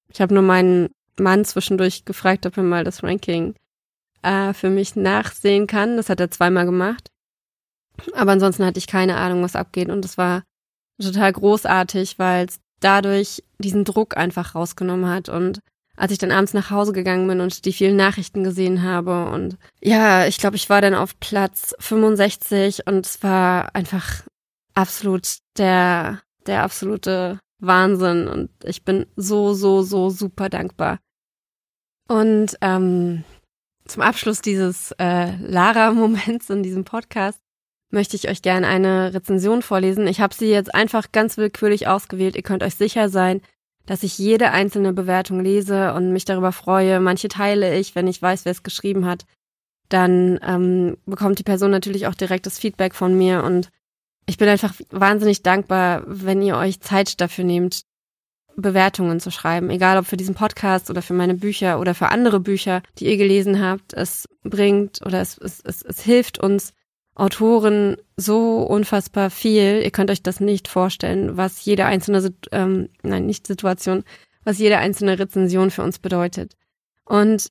Ich 0.09 0.21
habe 0.21 0.33
nur 0.33 0.41
meinen 0.43 0.89
Mann 1.19 1.43
zwischendurch 1.43 2.05
gefragt, 2.05 2.45
ob 2.45 2.55
er 2.55 2.63
mal 2.63 2.85
das 2.85 3.03
Ranking 3.03 3.55
äh, 4.21 4.53
für 4.53 4.69
mich 4.69 4.95
nachsehen 4.95 5.67
kann. 5.67 5.97
Das 5.97 6.09
hat 6.09 6.21
er 6.21 6.31
zweimal 6.31 6.65
gemacht. 6.65 7.09
Aber 8.13 8.31
ansonsten 8.31 8.65
hatte 8.65 8.79
ich 8.79 8.87
keine 8.87 9.17
Ahnung, 9.17 9.43
was 9.43 9.55
abgeht. 9.55 9.89
Und 9.89 10.05
es 10.05 10.17
war 10.17 10.43
total 11.01 11.33
großartig, 11.33 12.17
weil 12.17 12.45
es 12.45 12.59
dadurch 12.79 13.43
diesen 13.59 13.83
Druck 13.83 14.15
einfach 14.15 14.55
rausgenommen 14.55 15.09
hat. 15.09 15.27
Und 15.27 15.59
als 15.95 16.11
ich 16.11 16.17
dann 16.17 16.31
abends 16.31 16.53
nach 16.53 16.69
Hause 16.71 16.91
gegangen 16.91 17.27
bin 17.27 17.39
und 17.39 17.65
die 17.65 17.73
vielen 17.73 17.95
Nachrichten 17.95 18.43
gesehen 18.43 18.83
habe 18.83 19.25
und 19.29 19.57
ja, 19.81 20.25
ich 20.25 20.37
glaube, 20.37 20.55
ich 20.55 20.69
war 20.69 20.81
dann 20.81 20.95
auf 20.95 21.19
Platz 21.19 21.75
65 21.79 22.87
und 22.87 23.05
es 23.05 23.21
war 23.21 23.75
einfach 23.75 24.23
absolut 24.73 25.37
der, 25.57 26.21
der 26.47 26.63
absolute 26.63 27.39
Wahnsinn 27.59 28.27
und 28.27 28.49
ich 28.63 28.83
bin 28.83 29.05
so, 29.15 29.53
so, 29.53 29.83
so 29.83 30.09
super 30.09 30.49
dankbar. 30.49 30.99
Und 32.09 32.57
ähm, 32.61 33.23
zum 33.85 34.01
Abschluss 34.01 34.41
dieses 34.41 34.91
äh, 34.99 35.35
Lara-Moments 35.37 36.49
in 36.49 36.63
diesem 36.63 36.83
Podcast 36.83 37.39
möchte 37.89 38.15
ich 38.15 38.27
euch 38.27 38.41
gerne 38.41 38.67
eine 38.67 39.13
Rezension 39.13 39.61
vorlesen. 39.61 40.07
Ich 40.07 40.19
habe 40.19 40.33
sie 40.33 40.49
jetzt 40.49 40.73
einfach 40.73 41.11
ganz 41.11 41.37
willkürlich 41.37 41.87
ausgewählt. 41.87 42.35
Ihr 42.35 42.41
könnt 42.41 42.63
euch 42.63 42.75
sicher 42.75 43.07
sein, 43.07 43.41
dass 43.85 44.03
ich 44.03 44.17
jede 44.17 44.51
einzelne 44.51 44.93
Bewertung 44.93 45.41
lese 45.41 45.93
und 45.93 46.13
mich 46.13 46.25
darüber 46.25 46.51
freue. 46.51 46.99
Manche 46.99 47.27
teile 47.27 47.77
ich, 47.77 47.95
wenn 47.95 48.07
ich 48.07 48.21
weiß, 48.21 48.45
wer 48.45 48.51
es 48.51 48.63
geschrieben 48.63 49.05
hat. 49.05 49.25
Dann 49.89 50.39
ähm, 50.45 50.97
bekommt 51.05 51.39
die 51.39 51.43
Person 51.43 51.71
natürlich 51.71 52.07
auch 52.07 52.15
direktes 52.15 52.57
Feedback 52.57 52.95
von 52.95 53.17
mir 53.17 53.43
und 53.43 53.69
ich 54.25 54.37
bin 54.37 54.47
einfach 54.47 54.73
wahnsinnig 54.89 55.43
dankbar, 55.43 56.03
wenn 56.05 56.41
ihr 56.41 56.55
euch 56.55 56.79
Zeit 56.79 57.19
dafür 57.19 57.43
nehmt, 57.43 57.83
Bewertungen 58.55 59.19
zu 59.19 59.31
schreiben, 59.31 59.69
egal 59.69 59.97
ob 59.97 60.05
für 60.05 60.17
diesen 60.17 60.35
Podcast 60.35 60.89
oder 60.89 61.01
für 61.01 61.13
meine 61.13 61.33
Bücher 61.33 61.79
oder 61.79 61.95
für 61.95 62.09
andere 62.09 62.39
Bücher, 62.39 62.83
die 62.99 63.05
ihr 63.05 63.17
gelesen 63.17 63.61
habt. 63.61 63.93
Es 63.93 64.29
bringt 64.43 65.01
oder 65.05 65.21
es, 65.21 65.37
es, 65.37 65.59
es, 65.61 65.81
es 65.81 66.01
hilft 66.01 66.39
uns 66.39 66.73
Autoren 67.15 67.97
so 68.17 68.61
unfassbar 68.61 69.29
viel. 69.29 69.81
Ihr 69.83 69.91
könnt 69.91 70.09
euch 70.09 70.23
das 70.23 70.39
nicht 70.39 70.67
vorstellen, 70.67 71.37
was 71.37 71.63
jede 71.63 71.85
einzelne, 71.85 72.33
ähm, 72.51 72.89
nein, 73.03 73.25
nicht 73.25 73.45
Situation, 73.45 74.03
was 74.43 74.57
jede 74.57 74.79
einzelne 74.79 75.19
Rezension 75.19 75.71
für 75.71 75.83
uns 75.83 75.99
bedeutet. 75.99 76.55
Und 77.05 77.49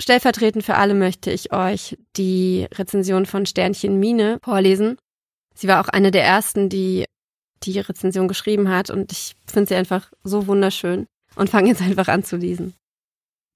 stellvertretend 0.00 0.64
für 0.64 0.76
alle 0.76 0.94
möchte 0.94 1.30
ich 1.30 1.52
euch 1.52 1.98
die 2.16 2.66
Rezension 2.74 3.26
von 3.26 3.46
Sternchen 3.46 3.98
Mine 3.98 4.38
vorlesen. 4.42 4.96
Sie 5.54 5.68
war 5.68 5.80
auch 5.80 5.88
eine 5.88 6.10
der 6.10 6.24
ersten, 6.24 6.68
die 6.68 7.04
die 7.62 7.78
Rezension 7.78 8.28
geschrieben 8.28 8.68
hat 8.68 8.90
und 8.90 9.12
ich 9.12 9.36
finde 9.46 9.68
sie 9.68 9.74
einfach 9.74 10.10
so 10.22 10.46
wunderschön 10.46 11.06
und 11.36 11.50
fange 11.50 11.68
jetzt 11.68 11.82
einfach 11.82 12.08
an 12.08 12.24
zu 12.24 12.36
lesen. 12.36 12.74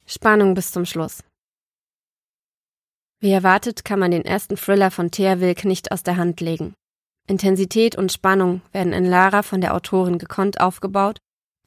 Spannung 0.06 0.54
bis 0.54 0.72
zum 0.72 0.86
Schluss. 0.86 1.22
Wie 3.20 3.30
erwartet 3.30 3.84
kann 3.84 3.98
man 3.98 4.12
den 4.12 4.24
ersten 4.24 4.56
Thriller 4.56 4.90
von 4.90 5.10
Thea 5.10 5.40
Wilk 5.40 5.64
nicht 5.64 5.90
aus 5.90 6.02
der 6.02 6.16
Hand 6.16 6.40
legen. 6.40 6.74
Intensität 7.26 7.96
und 7.96 8.12
Spannung 8.12 8.62
werden 8.72 8.92
in 8.92 9.04
Lara 9.04 9.42
von 9.42 9.60
der 9.60 9.74
Autorin 9.74 10.18
gekonnt 10.18 10.60
aufgebaut 10.60 11.18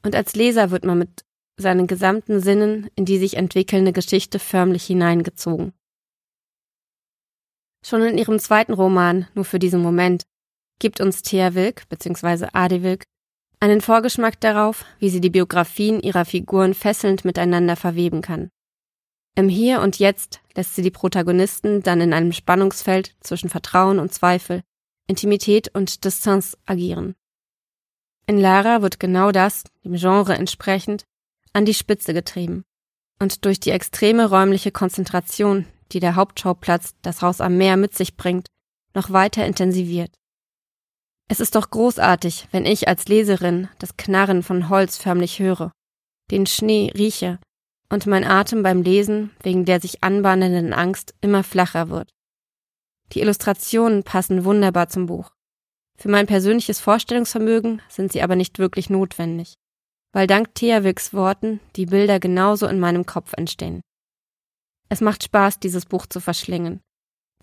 und 0.03 0.15
als 0.15 0.33
Leser 0.35 0.71
wird 0.71 0.85
man 0.85 0.97
mit 0.97 1.23
seinen 1.57 1.87
gesamten 1.87 2.39
Sinnen 2.39 2.89
in 2.95 3.05
die 3.05 3.19
sich 3.19 3.37
entwickelnde 3.37 3.93
Geschichte 3.93 4.39
förmlich 4.39 4.85
hineingezogen. 4.85 5.73
Schon 7.85 8.01
in 8.01 8.17
ihrem 8.17 8.39
zweiten 8.39 8.73
Roman, 8.73 9.27
nur 9.33 9.45
für 9.45 9.59
diesen 9.59 9.81
Moment, 9.81 10.23
gibt 10.79 11.01
uns 11.01 11.21
Thea 11.21 11.53
Wilk 11.53 11.87
bzw. 11.89 12.47
Ade 12.53 12.81
Wilk 12.81 13.03
einen 13.59 13.81
Vorgeschmack 13.81 14.39
darauf, 14.39 14.85
wie 14.99 15.09
sie 15.09 15.21
die 15.21 15.29
Biografien 15.29 15.99
ihrer 15.99 16.25
Figuren 16.25 16.73
fesselnd 16.73 17.25
miteinander 17.25 17.75
verweben 17.75 18.21
kann. 18.21 18.49
Im 19.35 19.47
Hier 19.47 19.81
und 19.81 19.97
Jetzt 19.97 20.41
lässt 20.55 20.75
sie 20.75 20.81
die 20.81 20.91
Protagonisten 20.91 21.81
dann 21.83 22.01
in 22.01 22.13
einem 22.13 22.33
Spannungsfeld 22.33 23.15
zwischen 23.21 23.49
Vertrauen 23.49 23.99
und 23.99 24.13
Zweifel, 24.13 24.61
Intimität 25.07 25.73
und 25.73 26.03
Distanz 26.03 26.57
agieren. 26.65 27.15
In 28.27 28.37
Lara 28.37 28.81
wird 28.81 28.99
genau 28.99 29.31
das, 29.31 29.63
dem 29.85 29.95
Genre 29.95 30.35
entsprechend, 30.35 31.05
an 31.53 31.65
die 31.65 31.73
Spitze 31.73 32.13
getrieben 32.13 32.63
und 33.19 33.45
durch 33.45 33.59
die 33.59 33.71
extreme 33.71 34.29
räumliche 34.29 34.71
Konzentration, 34.71 35.65
die 35.91 35.99
der 35.99 36.15
Hauptschauplatz, 36.15 36.95
das 37.01 37.21
Haus 37.21 37.39
am 37.39 37.57
Meer 37.57 37.77
mit 37.77 37.95
sich 37.95 38.17
bringt, 38.17 38.47
noch 38.93 39.11
weiter 39.11 39.45
intensiviert. 39.45 40.13
Es 41.29 41.39
ist 41.39 41.55
doch 41.55 41.69
großartig, 41.69 42.49
wenn 42.51 42.65
ich 42.65 42.89
als 42.89 43.07
Leserin 43.07 43.69
das 43.79 43.95
Knarren 43.95 44.43
von 44.43 44.67
Holz 44.67 44.97
förmlich 44.97 45.39
höre, 45.39 45.71
den 46.31 46.45
Schnee 46.45 46.91
rieche 46.97 47.39
und 47.91 48.07
mein 48.07 48.23
Atem 48.23 48.63
beim 48.63 48.81
Lesen 48.81 49.31
wegen 49.43 49.65
der 49.65 49.81
sich 49.81 50.03
anbahnenden 50.03 50.73
Angst 50.73 51.13
immer 51.21 51.43
flacher 51.43 51.89
wird. 51.89 52.09
Die 53.11 53.19
Illustrationen 53.19 54.03
passen 54.03 54.45
wunderbar 54.45 54.87
zum 54.87 55.05
Buch. 55.05 55.31
Für 55.97 56.09
mein 56.09 56.25
persönliches 56.25 56.79
Vorstellungsvermögen 56.79 57.81
sind 57.89 58.13
sie 58.13 58.23
aber 58.23 58.35
nicht 58.35 58.57
wirklich 58.57 58.89
notwendig, 58.89 59.55
weil 60.13 60.25
dank 60.25 60.55
Theawicks 60.55 61.13
Worten 61.13 61.59
die 61.75 61.85
Bilder 61.85 62.19
genauso 62.19 62.65
in 62.67 62.79
meinem 62.79 63.05
Kopf 63.05 63.33
entstehen. 63.33 63.81
Es 64.89 65.01
macht 65.01 65.23
Spaß, 65.23 65.59
dieses 65.59 65.85
Buch 65.85 66.05
zu 66.05 66.19
verschlingen. 66.21 66.81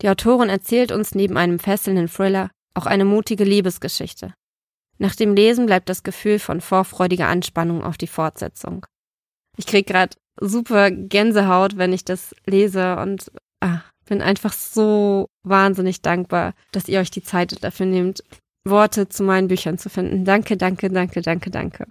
Die 0.01 0.09
Autorin 0.09 0.49
erzählt 0.49 0.91
uns 0.91 1.13
neben 1.13 1.37
einem 1.37 1.59
fesselnden 1.59 2.07
Thriller 2.07 2.49
auch 2.73 2.85
eine 2.85 3.05
mutige 3.05 3.43
Liebesgeschichte. 3.43 4.33
Nach 4.97 5.15
dem 5.15 5.35
Lesen 5.35 5.65
bleibt 5.67 5.89
das 5.89 6.03
Gefühl 6.03 6.39
von 6.39 6.59
vorfreudiger 6.59 7.27
Anspannung 7.27 7.83
auf 7.83 7.97
die 7.97 8.07
Fortsetzung. 8.07 8.85
Ich 9.59 9.65
krieg 9.65 9.87
grad 9.87 10.15
super 10.39 10.89
Gänsehaut, 10.89 11.75
wenn 11.75 11.91
ich 11.91 12.05
das 12.05 12.33
lese 12.45 12.95
und 12.95 13.29
ah, 13.59 13.81
bin 14.07 14.21
einfach 14.21 14.53
so 14.53 15.27
wahnsinnig 15.43 16.01
dankbar, 16.01 16.53
dass 16.71 16.87
ihr 16.87 17.01
euch 17.01 17.11
die 17.11 17.23
Zeit 17.23 17.61
dafür 17.61 17.85
nehmt, 17.85 18.23
Worte 18.63 19.09
zu 19.09 19.23
meinen 19.23 19.49
Büchern 19.49 19.77
zu 19.77 19.89
finden. 19.89 20.23
Danke, 20.23 20.55
danke, 20.55 20.89
danke, 20.89 21.21
danke, 21.21 21.51
danke. 21.51 21.87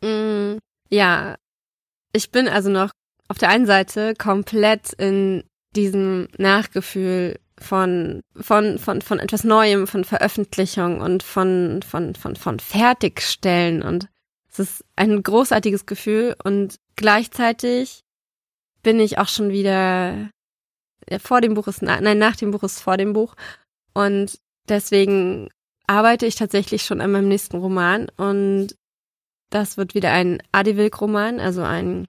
Mm, 0.00 0.58
ja, 0.88 1.36
ich 2.14 2.30
bin 2.30 2.48
also 2.48 2.70
noch 2.70 2.90
auf 3.28 3.36
der 3.36 3.50
einen 3.50 3.66
Seite 3.66 4.14
komplett 4.14 4.94
in 4.94 5.44
diesem 5.76 6.28
Nachgefühl 6.38 7.38
von, 7.58 8.22
von, 8.34 8.78
von, 8.78 9.02
von 9.02 9.18
etwas 9.18 9.44
Neuem, 9.44 9.86
von 9.86 10.04
Veröffentlichung 10.04 11.02
und 11.02 11.22
von, 11.22 11.82
von, 11.82 12.14
von, 12.14 12.34
von 12.34 12.60
Fertigstellen 12.60 13.82
und 13.82 14.08
es 14.54 14.70
ist 14.70 14.84
ein 14.94 15.22
großartiges 15.22 15.84
Gefühl 15.84 16.36
und 16.44 16.76
gleichzeitig 16.94 18.02
bin 18.82 19.00
ich 19.00 19.18
auch 19.18 19.28
schon 19.28 19.50
wieder 19.50 20.30
vor 21.18 21.40
dem 21.40 21.54
Buch 21.54 21.66
ist, 21.66 21.82
nein, 21.82 22.18
nach 22.18 22.36
dem 22.36 22.50
Buch 22.50 22.62
ist 22.62 22.80
vor 22.80 22.96
dem 22.96 23.12
Buch. 23.12 23.34
Und 23.92 24.38
deswegen 24.68 25.48
arbeite 25.86 26.24
ich 26.24 26.36
tatsächlich 26.36 26.82
schon 26.84 27.00
an 27.00 27.12
meinem 27.12 27.28
nächsten 27.28 27.58
Roman 27.58 28.08
und 28.16 28.74
das 29.50 29.76
wird 29.76 29.94
wieder 29.94 30.12
ein 30.12 30.42
Adi 30.52 30.76
Wilk-Roman, 30.76 31.40
also 31.40 31.62
ein 31.62 32.06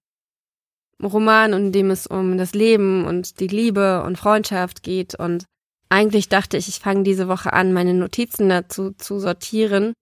Roman, 1.04 1.52
in 1.52 1.72
dem 1.72 1.92
es 1.92 2.08
um 2.08 2.38
das 2.38 2.54
Leben 2.54 3.06
und 3.06 3.40
die 3.40 3.48
Liebe 3.48 4.02
und 4.04 4.18
Freundschaft 4.18 4.82
geht. 4.82 5.16
Und 5.16 5.46
eigentlich 5.90 6.30
dachte 6.30 6.58
ich, 6.58 6.70
ich 6.70 6.80
fange 6.80 7.04
diese 7.04 7.28
Woche 7.28 7.52
an, 7.54 7.74
meine 7.74 7.94
Notizen 7.94 8.48
dazu 8.48 8.92
zu 8.92 9.20
sortieren 9.20 9.94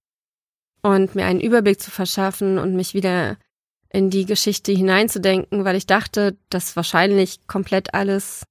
und 0.83 1.15
mir 1.15 1.25
einen 1.25 1.41
Überblick 1.41 1.81
zu 1.81 1.89
verschaffen 1.89 2.59
und 2.59 2.75
mich 2.75 2.93
wieder 2.93 3.37
in 3.89 4.09
die 4.09 4.25
Geschichte 4.25 4.71
hineinzudenken, 4.71 5.65
weil 5.65 5.75
ich 5.75 5.87
dachte, 5.87 6.37
dass 6.49 6.75
wahrscheinlich 6.75 7.47
komplett 7.47 7.93
alles 7.93 8.43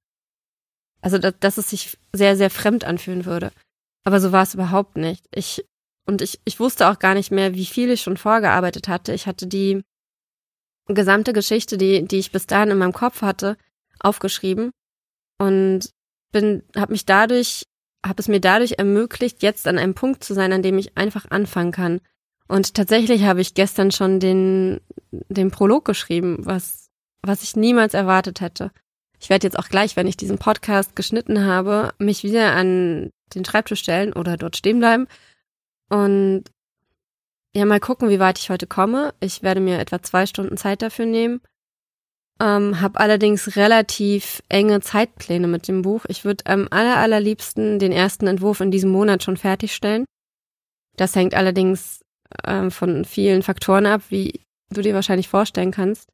also, 1.03 1.17
dass, 1.17 1.33
dass 1.39 1.57
es 1.57 1.69
sich 1.69 1.97
sehr, 2.13 2.35
sehr 2.37 2.49
fremd 2.49 2.85
anfühlen 2.85 3.25
würde. 3.25 3.51
Aber 4.05 4.19
so 4.19 4.31
war 4.31 4.43
es 4.43 4.53
überhaupt 4.53 4.95
nicht. 4.95 5.25
Ich, 5.35 5.63
und 6.07 6.21
ich, 6.21 6.39
ich 6.45 6.59
wusste 6.59 6.89
auch 6.89 6.97
gar 6.97 7.13
nicht 7.13 7.29
mehr, 7.29 7.53
wie 7.53 7.65
viel 7.65 7.91
ich 7.91 8.01
schon 8.01 8.17
vorgearbeitet 8.17 8.87
hatte. 8.87 9.13
Ich 9.13 9.27
hatte 9.27 9.45
die 9.45 9.83
gesamte 10.87 11.33
Geschichte, 11.33 11.77
die, 11.77 12.07
die 12.07 12.19
ich 12.19 12.31
bis 12.31 12.47
dahin 12.47 12.71
in 12.71 12.77
meinem 12.77 12.93
Kopf 12.93 13.21
hatte, 13.21 13.57
aufgeschrieben 13.99 14.71
und 15.39 15.89
bin, 16.31 16.63
habe 16.75 16.93
mich 16.93 17.05
dadurch, 17.05 17.63
habe 18.05 18.21
es 18.21 18.27
mir 18.29 18.39
dadurch 18.39 18.75
ermöglicht, 18.77 19.43
jetzt 19.43 19.67
an 19.67 19.77
einem 19.77 19.95
Punkt 19.95 20.23
zu 20.23 20.33
sein, 20.33 20.53
an 20.53 20.63
dem 20.63 20.77
ich 20.77 20.97
einfach 20.97 21.29
anfangen 21.29 21.71
kann. 21.73 21.99
Und 22.53 22.75
tatsächlich 22.75 23.23
habe 23.23 23.41
ich 23.41 23.55
gestern 23.55 23.89
schon 23.89 24.19
den, 24.19 24.79
den 25.09 25.49
Prolog 25.49 25.85
geschrieben, 25.85 26.37
was, 26.41 26.91
was 27.23 27.41
ich 27.41 27.55
niemals 27.55 27.95
erwartet 27.95 28.41
hätte. 28.41 28.69
Ich 29.19 29.31
werde 29.31 29.47
jetzt 29.47 29.57
auch 29.57 29.69
gleich, 29.69 29.95
wenn 29.95 30.05
ich 30.05 30.17
diesen 30.17 30.37
Podcast 30.37 30.95
geschnitten 30.95 31.45
habe, 31.45 31.95
mich 31.97 32.23
wieder 32.23 32.51
an 32.51 33.09
den 33.33 33.43
Schreibtisch 33.43 33.79
stellen 33.79 34.13
oder 34.13 34.37
dort 34.37 34.55
stehen 34.55 34.77
bleiben 34.77 35.07
und 35.89 36.43
ja, 37.55 37.65
mal 37.65 37.79
gucken, 37.79 38.09
wie 38.09 38.19
weit 38.19 38.37
ich 38.37 38.51
heute 38.51 38.67
komme. 38.67 39.15
Ich 39.19 39.41
werde 39.41 39.59
mir 39.59 39.79
etwa 39.79 40.03
zwei 40.03 40.27
Stunden 40.27 40.55
Zeit 40.55 40.83
dafür 40.83 41.07
nehmen. 41.07 41.41
Ähm, 42.39 42.81
habe 42.81 42.99
allerdings 42.99 43.55
relativ 43.55 44.43
enge 44.49 44.79
Zeitpläne 44.81 45.47
mit 45.47 45.67
dem 45.67 45.81
Buch. 45.81 46.05
Ich 46.07 46.23
würde 46.23 46.45
am 46.45 46.67
aller, 46.69 46.97
allerliebsten 46.97 47.79
den 47.79 47.91
ersten 47.91 48.27
Entwurf 48.27 48.61
in 48.61 48.69
diesem 48.69 48.91
Monat 48.91 49.23
schon 49.23 49.37
fertigstellen. 49.37 50.05
Das 50.97 51.15
hängt 51.15 51.33
allerdings 51.33 52.03
ähm, 52.45 52.71
von 52.71 53.05
vielen 53.05 53.43
Faktoren 53.43 53.85
ab, 53.85 54.01
wie 54.09 54.41
du 54.69 54.81
dir 54.81 54.93
wahrscheinlich 54.93 55.29
vorstellen 55.29 55.71
kannst. 55.71 56.09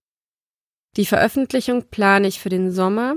Die 0.97 1.05
Veröffentlichung 1.05 1.89
plane 1.89 2.27
ich 2.27 2.39
für 2.39 2.49
den 2.49 2.71
Sommer, 2.71 3.15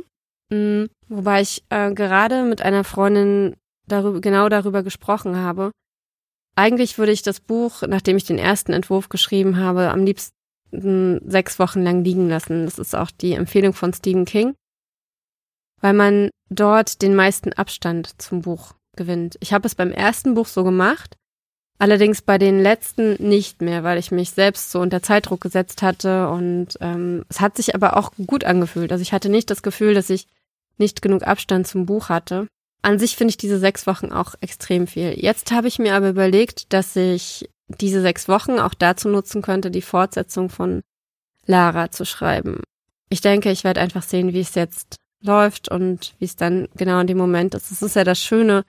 mm, 0.51 0.85
wobei 1.09 1.41
ich 1.41 1.65
äh, 1.71 1.93
gerade 1.93 2.43
mit 2.45 2.63
einer 2.63 2.85
Freundin 2.85 3.57
darüber, 3.87 4.21
genau 4.21 4.49
darüber 4.49 4.83
gesprochen 4.83 5.37
habe. 5.37 5.73
Eigentlich 6.55 6.99
würde 6.99 7.13
ich 7.13 7.23
das 7.23 7.41
Buch, 7.41 7.83
nachdem 7.83 8.17
ich 8.17 8.25
den 8.25 8.39
ersten 8.39 8.73
Entwurf 8.73 9.09
geschrieben 9.09 9.57
habe, 9.57 9.91
am 9.91 10.05
liebsten 10.05 11.21
sechs 11.29 11.59
Wochen 11.59 11.83
lang 11.83 12.05
liegen 12.05 12.29
lassen. 12.29 12.65
Das 12.65 12.79
ist 12.79 12.95
auch 12.95 13.11
die 13.11 13.33
Empfehlung 13.33 13.73
von 13.73 13.93
Stephen 13.93 14.27
King, 14.27 14.55
weil 15.81 15.95
man 15.95 16.31
dort 16.51 17.03
den 17.03 17.15
meisten 17.15 17.53
Abstand 17.55 18.21
zum 18.21 18.43
Buch 18.43 18.75
gewinnt. 18.97 19.37
Ich 19.41 19.53
habe 19.53 19.67
es 19.67 19.75
beim 19.75 19.91
ersten 19.91 20.35
Buch 20.35 20.47
so 20.47 20.63
gemacht, 20.65 21.17
Allerdings 21.83 22.23
bei 22.23 22.39
den 22.39 22.61
letzten 22.61 23.15
nicht 23.15 23.61
mehr, 23.61 23.83
weil 23.83 23.99
ich 23.99 24.13
mich 24.13 24.31
selbst 24.31 24.71
so 24.71 24.79
unter 24.79 25.03
Zeitdruck 25.03 25.41
gesetzt 25.41 25.83
hatte 25.83 26.29
und 26.29 26.79
ähm, 26.81 27.25
es 27.29 27.41
hat 27.41 27.57
sich 27.57 27.75
aber 27.75 27.97
auch 27.97 28.13
gut 28.25 28.45
angefühlt. 28.45 28.93
Also 28.93 29.03
ich 29.03 29.13
hatte 29.13 29.29
nicht 29.29 29.51
das 29.51 29.65
Gefühl, 29.65 29.93
dass 29.93 30.09
ich 30.09 30.29
nicht 30.79 31.03
genug 31.03 31.25
Abstand 31.25 31.67
zum 31.67 31.85
Buch 31.85 32.09
hatte. 32.09 32.47
An 32.83 33.01
sich 33.01 33.17
finde 33.17 33.31
ich 33.31 33.37
diese 33.37 33.59
sechs 33.59 33.89
Wochen 33.89 34.13
auch 34.13 34.37
extrem 34.41 34.87
viel. 34.87 35.15
Jetzt 35.19 35.51
habe 35.51 35.67
ich 35.67 35.81
mir 35.81 35.97
aber 35.97 36.11
überlegt, 36.11 36.73
dass 36.73 36.95
ich 36.95 37.49
diese 37.67 38.01
sechs 38.01 38.29
Wochen 38.29 38.61
auch 38.61 38.75
dazu 38.75 39.09
nutzen 39.09 39.43
könnte, 39.43 39.73
die 39.73 39.83
Fortsetzung 39.83 40.51
von 40.51 40.83
Lara 41.47 41.91
zu 41.91 42.07
schreiben. 42.07 42.61
Ich 43.09 43.23
denke, 43.23 43.51
ich 43.51 43.65
werde 43.65 43.81
einfach 43.81 44.05
sehen, 44.05 44.33
wie 44.33 44.41
es 44.41 44.55
jetzt 44.55 44.99
läuft 45.21 45.69
und 45.69 46.15
wie 46.21 46.27
es 46.27 46.37
dann 46.37 46.69
genau 46.77 47.01
in 47.01 47.09
dem 47.09 47.19
Moment 47.19 47.57
ist. 47.57 47.73
Es 47.73 47.83
ist 47.83 47.97
ja 47.97 48.05
das 48.05 48.21
Schöne 48.21 48.63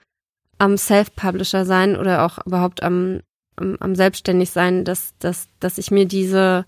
am 0.58 0.76
Self-Publisher 0.76 1.64
sein 1.64 1.96
oder 1.96 2.24
auch 2.24 2.44
überhaupt 2.46 2.82
am, 2.82 3.20
am, 3.56 3.76
am 3.80 3.94
selbstständig 3.94 4.50
sein, 4.50 4.84
dass, 4.84 5.14
dass, 5.18 5.48
dass 5.60 5.78
ich 5.78 5.90
mir 5.90 6.06
diese, 6.06 6.64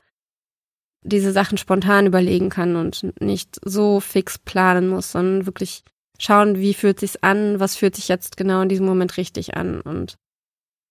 diese 1.03 1.33
Sachen 1.33 1.59
spontan 1.59 2.07
überlegen 2.07 2.49
kann 2.49 2.77
und 2.77 3.07
nicht 3.21 3.59
so 3.65 4.01
fix 4.01 4.39
planen 4.39 4.89
muss, 4.89 5.13
sondern 5.13 5.47
wirklich 5.47 5.85
schauen, 6.19 6.59
wie 6.59 6.75
fühlt 6.75 7.01
sich's 7.01 7.19
an, 7.23 7.61
was 7.61 7.77
fühlt 7.77 7.95
sich 7.95 8.09
jetzt 8.09 8.37
genau 8.37 8.63
in 8.63 8.69
diesem 8.69 8.87
Moment 8.87 9.17
richtig 9.17 9.57
an. 9.57 9.81
Und 9.81 10.17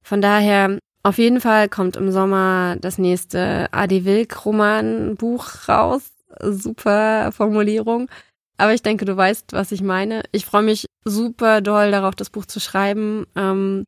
von 0.04 0.22
daher, 0.22 0.78
auf 1.04 1.18
jeden 1.18 1.42
Fall 1.42 1.70
kommt 1.70 1.96
im 1.98 2.12
Sommer 2.12 2.78
das 2.80 2.98
nächste 2.98 3.72
Adi 3.72 4.06
Wilk 4.06 4.46
Romanbuch 4.46 5.68
raus. 5.68 6.12
Super 6.42 7.32
Formulierung. 7.32 8.10
Aber 8.58 8.74
ich 8.74 8.82
denke, 8.82 9.06
du 9.06 9.16
weißt, 9.16 9.54
was 9.54 9.72
ich 9.72 9.82
meine. 9.82 10.24
Ich 10.32 10.46
freue 10.46 10.64
mich 10.64 10.86
super 11.04 11.62
doll 11.62 11.92
darauf, 11.92 12.16
das 12.16 12.30
Buch 12.30 12.46
zu 12.46 12.60
schreiben. 12.60 13.26
Ähm, 13.36 13.84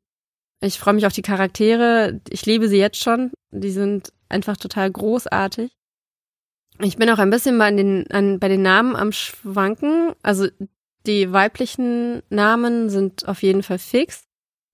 ich 0.62 0.80
freue 0.80 0.94
mich 0.94 1.06
auf 1.06 1.14
die 1.14 1.22
Charaktere. 1.22 2.20
Ich 2.30 2.46
liebe 2.46 2.68
sie 2.68 2.78
jetzt 2.78 3.02
schon. 3.02 3.32
Die 3.52 3.72
sind 3.72 4.12
einfach 4.30 4.58
total 4.58 4.92
großartig. 4.92 5.72
Ich 6.80 6.98
bin 6.98 7.10
auch 7.10 7.20
ein 7.20 7.30
bisschen 7.30 7.58
bei 7.58 7.72
den, 7.72 8.10
an, 8.12 8.40
bei 8.40 8.50
den 8.50 8.62
Namen 8.62 8.96
am 8.96 9.12
Schwanken. 9.12 10.14
Also 10.22 10.48
die 11.06 11.32
weiblichen 11.32 12.22
Namen 12.30 12.90
sind 12.90 13.28
auf 13.28 13.42
jeden 13.42 13.64
Fall 13.64 13.80
fix. 13.80 14.26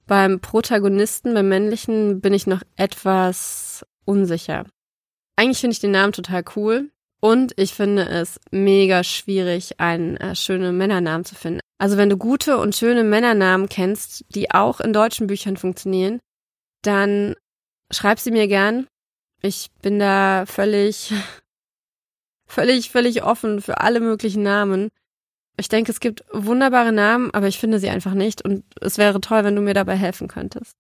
Beim 0.05 0.39
Protagonisten, 0.41 1.33
beim 1.33 1.47
männlichen, 1.47 2.19
bin 2.19 2.33
ich 2.33 2.47
noch 2.47 2.61
etwas 2.75 3.85
unsicher. 4.05 4.65
Eigentlich 5.37 5.59
finde 5.59 5.73
ich 5.73 5.79
den 5.79 5.91
Namen 5.91 6.11
total 6.11 6.43
cool. 6.55 6.91
Und 7.23 7.53
ich 7.55 7.73
finde 7.73 8.05
es 8.09 8.37
mega 8.51 9.01
schwierig, 9.05 9.79
einen 9.79 10.17
äh, 10.17 10.35
schönen 10.35 10.75
Männernamen 10.75 11.23
zu 11.23 11.35
finden. 11.35 11.61
Also 11.77 11.95
wenn 11.95 12.09
du 12.09 12.17
gute 12.17 12.57
und 12.57 12.75
schöne 12.75 13.05
Männernamen 13.05 13.69
kennst, 13.69 14.25
die 14.35 14.51
auch 14.51 14.81
in 14.81 14.91
deutschen 14.91 15.27
Büchern 15.27 15.55
funktionieren, 15.55 16.19
dann 16.81 17.35
schreib 17.91 18.19
sie 18.19 18.31
mir 18.31 18.49
gern. 18.49 18.87
Ich 19.41 19.71
bin 19.81 19.99
da 19.99 20.43
völlig, 20.45 21.13
völlig, 22.45 22.89
völlig 22.89 23.23
offen 23.23 23.61
für 23.61 23.79
alle 23.79 24.01
möglichen 24.01 24.43
Namen. 24.43 24.89
Ich 25.55 25.69
denke, 25.69 25.93
es 25.93 26.01
gibt 26.01 26.25
wunderbare 26.33 26.91
Namen, 26.91 27.33
aber 27.33 27.47
ich 27.47 27.57
finde 27.57 27.79
sie 27.79 27.89
einfach 27.89 28.15
nicht 28.15 28.43
und 28.43 28.65
es 28.81 28.97
wäre 28.97 29.21
toll, 29.21 29.45
wenn 29.45 29.55
du 29.55 29.61
mir 29.61 29.73
dabei 29.73 29.95
helfen 29.95 30.27
könntest. 30.27 30.73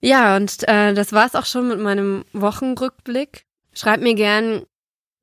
Ja, 0.00 0.34
und 0.34 0.66
äh, 0.66 0.92
das 0.92 1.12
war's 1.12 1.36
auch 1.36 1.46
schon 1.46 1.68
mit 1.68 1.78
meinem 1.78 2.24
Wochenrückblick. 2.32 3.44
Schreib 3.74 4.00
mir 4.00 4.14
gern, 4.14 4.66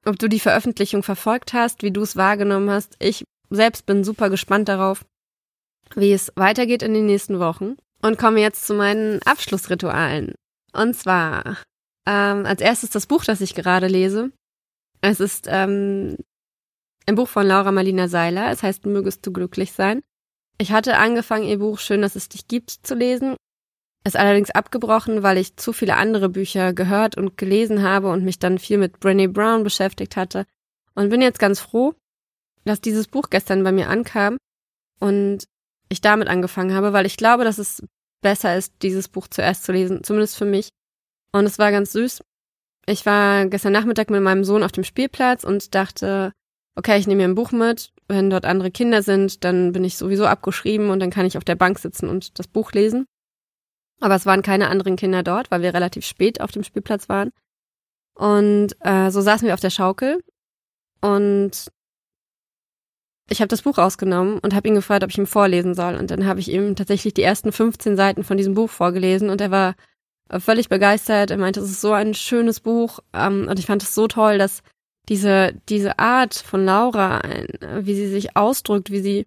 ob 0.06 0.18
du 0.18 0.27
die 0.27 0.39
Veröffentlichung 0.39 1.03
verfolgt 1.03 1.53
hast, 1.53 1.84
wie 1.84 1.91
du 1.91 2.01
es 2.01 2.15
wahrgenommen 2.15 2.70
hast. 2.70 2.96
Ich 3.00 3.24
selbst 3.50 3.86
bin 3.86 4.03
super 4.03 4.29
gespannt 4.29 4.70
darauf, 4.70 5.06
wie 5.96 6.13
es 6.13 6.32
weitergeht 6.36 6.84
in 6.84 6.94
den 6.94 7.06
nächsten 7.06 7.39
Wochen. 7.39 7.75
und 8.01 8.18
komme 8.18 8.39
jetzt 8.39 8.65
zu 8.65 8.74
meinen 8.74 9.22
Abschlussritualen. 9.24 10.34
Und 10.74 10.96
zwar 10.96 11.58
ähm, 12.08 12.46
als 12.46 12.62
erstes 12.62 12.89
das 12.91 13.08
Buch, 13.08 13.25
das 13.25 13.41
ich 13.41 13.56
gerade 13.56 13.88
lese. 13.88 14.32
Es 15.01 15.20
ist 15.20 15.48
ähm, 15.50 16.18
ein 17.06 17.15
Buch 17.15 17.27
von 17.27 17.46
Laura 17.46 17.72
Marlina 17.72 18.08
Seiler. 18.08 18.51
Es 18.51 18.63
heißt 18.63 18.86
Mögest 18.86 19.25
du 19.25 19.32
glücklich 19.32 19.72
sein. 19.74 20.01
Ich 20.58 20.72
hatte 20.72 20.98
angefangen, 20.98 21.46
ihr 21.46 21.60
Buch 21.60 21.79
Schön, 21.79 22.01
dass 22.01 22.15
es 22.15 22.29
dich 22.29 22.48
gibt 22.48 22.72
zu 22.72 22.96
lesen. 22.96 23.36
Es 24.03 24.15
allerdings 24.15 24.51
abgebrochen, 24.51 25.24
weil 25.24 25.38
ich 25.38 25.58
zu 25.58 25.74
viele 25.74 25.98
andere 25.98 26.29
Bücher 26.29 26.74
gehört 26.74 27.18
und 27.18 27.38
gelesen 27.38 27.84
habe 27.84 28.10
und 28.10 28.24
mich 28.24 28.39
dann 28.39 28.58
viel 28.58 28.77
mit 28.77 28.98
Brené 28.98 29.27
Brown 29.27 29.63
beschäftigt 29.63 30.15
hatte. 30.15 30.46
Und 30.96 31.10
bin 31.10 31.22
jetzt 31.22 31.39
ganz 31.39 31.60
froh, 31.60 31.94
dass 32.65 32.82
dieses 32.82 33.08
Buch 33.08 33.29
gestern 33.29 33.63
bei 33.63 33.72
mir 33.72 33.89
ankam 33.89 34.38
und 35.00 35.46
ich 35.89 36.01
damit 36.01 36.27
angefangen 36.27 36.74
habe, 36.74 36.94
weil 36.94 37.06
ich 37.06 37.18
glaube, 37.18 37.44
dass 37.44 37.58
es 37.58 37.84
besser 38.22 38.56
ist, 38.56 38.74
dieses 38.82 39.08
Buch 39.08 39.27
zuerst 39.27 39.63
zu 39.63 39.72
lesen, 39.72 40.03
zumindest 40.03 40.38
für 40.38 40.46
mich. 40.46 40.70
Und 41.32 41.46
es 41.46 41.60
war 41.60 41.72
ganz 41.72 41.91
süß. 41.91 42.22
Ich 42.86 43.06
war 43.06 43.46
gestern 43.48 43.74
Nachmittag 43.74 44.10
mit 44.10 44.22
meinem 44.22 44.44
Sohn 44.44 44.63
auf 44.63 44.72
dem 44.72 44.84
Spielplatz 44.84 45.44
und 45.44 45.75
dachte, 45.75 46.34
okay, 46.75 46.98
ich 46.98 47.08
nehme 47.08 47.24
mir 47.24 47.29
ein 47.29 47.36
Buch 47.36 47.51
mit. 47.51 47.91
Wenn 48.08 48.29
dort 48.29 48.46
andere 48.46 48.72
Kinder 48.72 49.03
sind, 49.03 49.44
dann 49.44 49.72
bin 49.72 49.84
ich 49.84 49.98
sowieso 49.98 50.25
abgeschrieben 50.25 50.89
und 50.89 51.00
dann 51.00 51.12
kann 51.12 51.25
ich 51.25 51.38
auf 51.38 51.44
der 51.44 51.56
Bank 51.56 51.79
sitzen 51.79 52.10
und 52.10 52.39
das 52.39 52.48
Buch 52.48 52.72
lesen. 52.72 53.06
Aber 54.00 54.15
es 54.15 54.25
waren 54.25 54.41
keine 54.41 54.70
anderen 54.70 54.96
Kinder 54.96 55.24
dort, 55.24 55.51
weil 55.51 55.62
wir 55.62 55.74
relativ 55.74 56.06
spät 56.06 56.41
auf 56.41 56.51
dem 56.51 56.63
Spielplatz 56.63 57.10
waren. 57.10 57.32
Und 58.13 58.75
äh, 58.82 59.12
so 59.12 59.22
saßen 59.22 59.48
wir 59.48 59.53
auf 59.53 59.60
der 59.60 59.70
Schaukel 59.70 60.22
und 61.01 61.72
ich 63.29 63.41
habe 63.41 63.48
das 63.48 63.62
Buch 63.62 63.77
rausgenommen 63.77 64.39
und 64.39 64.56
habe 64.56 64.68
ihn 64.68 64.75
gefragt, 64.75 65.03
ob 65.03 65.12
ich 65.12 65.18
ihm 65.18 65.27
vorlesen 65.27 65.75
soll. 65.75 65.96
Und 65.96 66.12
dann 66.12 66.25
habe 66.25 66.39
ich 66.39 66.51
ihm 66.51 66.75
tatsächlich 66.75 67.13
die 67.13 67.24
ersten 67.24 67.51
15 67.51 67.96
Seiten 67.96 68.24
von 68.24 68.38
diesem 68.38 68.56
Buch 68.56 68.70
vorgelesen 68.70 69.29
und 69.29 69.39
er 69.39 69.51
war 69.51 69.75
völlig 70.39 70.70
begeistert. 70.70 71.32
Er 71.32 71.38
meinte, 71.38 71.60
es 71.60 71.70
ist 71.70 71.82
so 71.82 71.94
ein 71.94 72.13
schönes 72.13 72.60
Buch 72.60 73.00
ähm, 73.13 73.48
und 73.50 73.60
ich 73.60 73.65
fand 73.65 73.84
es 73.84 73.96
so 73.96 74.08
toll, 74.08 74.38
dass 74.38 74.62
diese, 75.08 75.53
diese 75.70 75.98
Art 75.98 76.36
von 76.36 76.65
Laura, 76.65 77.22
wie 77.79 77.96
sie 77.96 78.08
sich 78.08 78.36
ausdrückt, 78.36 78.91
wie 78.91 79.01
sie 79.01 79.25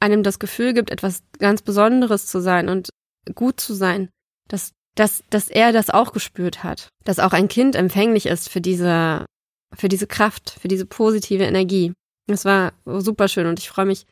einem 0.00 0.22
das 0.22 0.38
Gefühl 0.38 0.72
gibt, 0.72 0.90
etwas 0.90 1.22
ganz 1.38 1.62
Besonderes 1.62 2.26
zu 2.26 2.40
sein 2.40 2.68
und 2.68 2.90
gut 3.34 3.60
zu 3.60 3.74
sein, 3.74 4.08
dass, 4.48 4.72
dass, 4.94 5.22
dass 5.30 5.48
er 5.48 5.72
das 5.72 5.90
auch 5.90 6.12
gespürt 6.12 6.64
hat, 6.64 6.88
dass 7.04 7.18
auch 7.18 7.32
ein 7.32 7.48
Kind 7.48 7.76
empfänglich 7.76 8.26
ist 8.26 8.48
für 8.48 8.60
diese, 8.60 9.26
für 9.74 9.88
diese 9.88 10.06
Kraft, 10.06 10.50
für 10.60 10.68
diese 10.68 10.86
positive 10.86 11.44
Energie. 11.44 11.92
Es 12.28 12.44
war 12.44 12.72
super 12.84 13.28
schön 13.28 13.46
und 13.46 13.58
ich 13.58 13.68
freue 13.68 13.86
mich 13.86 14.06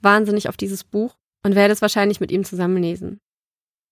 wahnsinnig 0.00 0.48
auf 0.48 0.56
dieses 0.56 0.84
Buch 0.84 1.14
und 1.44 1.54
werde 1.54 1.72
es 1.72 1.82
wahrscheinlich 1.82 2.20
mit 2.20 2.30
ihm 2.30 2.44
zusammen 2.44 2.82
lesen. 2.82 3.18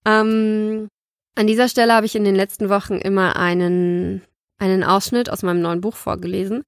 Ähm, 0.05 0.87
an 1.35 1.47
dieser 1.47 1.67
Stelle 1.67 1.93
habe 1.93 2.05
ich 2.05 2.15
in 2.15 2.23
den 2.23 2.35
letzten 2.35 2.69
Wochen 2.69 2.95
immer 2.95 3.35
einen, 3.35 4.21
einen 4.59 4.83
Ausschnitt 4.83 5.29
aus 5.29 5.41
meinem 5.43 5.61
neuen 5.61 5.81
Buch 5.81 5.95
vorgelesen. 5.95 6.63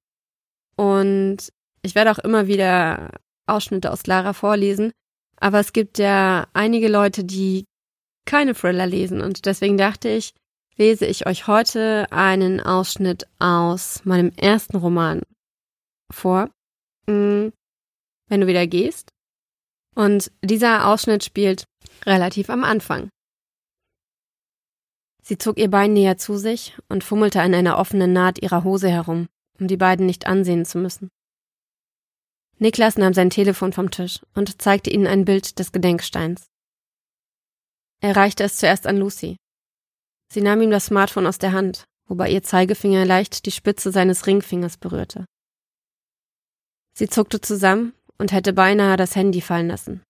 Und 0.76 1.52
ich 1.82 1.94
werde 1.94 2.10
auch 2.10 2.18
immer 2.18 2.46
wieder 2.46 3.10
Ausschnitte 3.46 3.92
aus 3.92 4.06
Lara 4.06 4.32
vorlesen. 4.32 4.92
Aber 5.38 5.60
es 5.60 5.72
gibt 5.72 5.98
ja 5.98 6.46
einige 6.52 6.88
Leute, 6.88 7.24
die 7.24 7.64
keine 8.26 8.54
Thriller 8.54 8.86
lesen. 8.86 9.20
Und 9.20 9.46
deswegen 9.46 9.78
dachte 9.78 10.08
ich, 10.08 10.34
lese 10.76 11.06
ich 11.06 11.26
euch 11.26 11.46
heute 11.46 12.06
einen 12.10 12.60
Ausschnitt 12.60 13.26
aus 13.38 14.04
meinem 14.04 14.32
ersten 14.36 14.76
Roman 14.76 15.22
vor. 16.12 16.50
Mm, 17.06 17.48
wenn 18.28 18.40
du 18.40 18.46
wieder 18.46 18.66
gehst. 18.66 19.12
Und 19.94 20.30
dieser 20.42 20.88
Ausschnitt 20.88 21.24
spielt 21.24 21.64
relativ 22.04 22.50
am 22.50 22.64
Anfang. 22.64 23.08
Sie 25.22 25.38
zog 25.38 25.58
ihr 25.58 25.70
Bein 25.70 25.92
näher 25.92 26.18
zu 26.18 26.36
sich 26.36 26.76
und 26.88 27.02
fummelte 27.02 27.40
an 27.40 27.54
einer 27.54 27.78
offenen 27.78 28.12
Naht 28.12 28.40
ihrer 28.42 28.62
Hose 28.62 28.88
herum, 28.88 29.26
um 29.58 29.66
die 29.66 29.76
beiden 29.76 30.06
nicht 30.06 30.26
ansehen 30.26 30.64
zu 30.64 30.78
müssen. 30.78 31.08
Niklas 32.58 32.96
nahm 32.96 33.12
sein 33.12 33.30
Telefon 33.30 33.72
vom 33.72 33.90
Tisch 33.90 34.20
und 34.34 34.62
zeigte 34.62 34.90
ihnen 34.90 35.06
ein 35.06 35.24
Bild 35.24 35.58
des 35.58 35.72
Gedenksteins. 35.72 36.46
Er 38.00 38.16
reichte 38.16 38.44
es 38.44 38.56
zuerst 38.56 38.86
an 38.86 38.98
Lucy. 38.98 39.36
Sie 40.32 40.40
nahm 40.40 40.60
ihm 40.60 40.70
das 40.70 40.86
Smartphone 40.86 41.26
aus 41.26 41.38
der 41.38 41.52
Hand, 41.52 41.84
wobei 42.06 42.30
ihr 42.30 42.42
Zeigefinger 42.42 43.04
leicht 43.04 43.46
die 43.46 43.52
Spitze 43.52 43.92
seines 43.92 44.26
Ringfingers 44.26 44.76
berührte. 44.76 45.24
Sie 46.94 47.08
zuckte 47.08 47.40
zusammen 47.40 47.92
und 48.18 48.32
hätte 48.32 48.52
beinahe 48.52 48.96
das 48.96 49.14
Handy 49.16 49.40
fallen 49.40 49.68
lassen. 49.68 50.02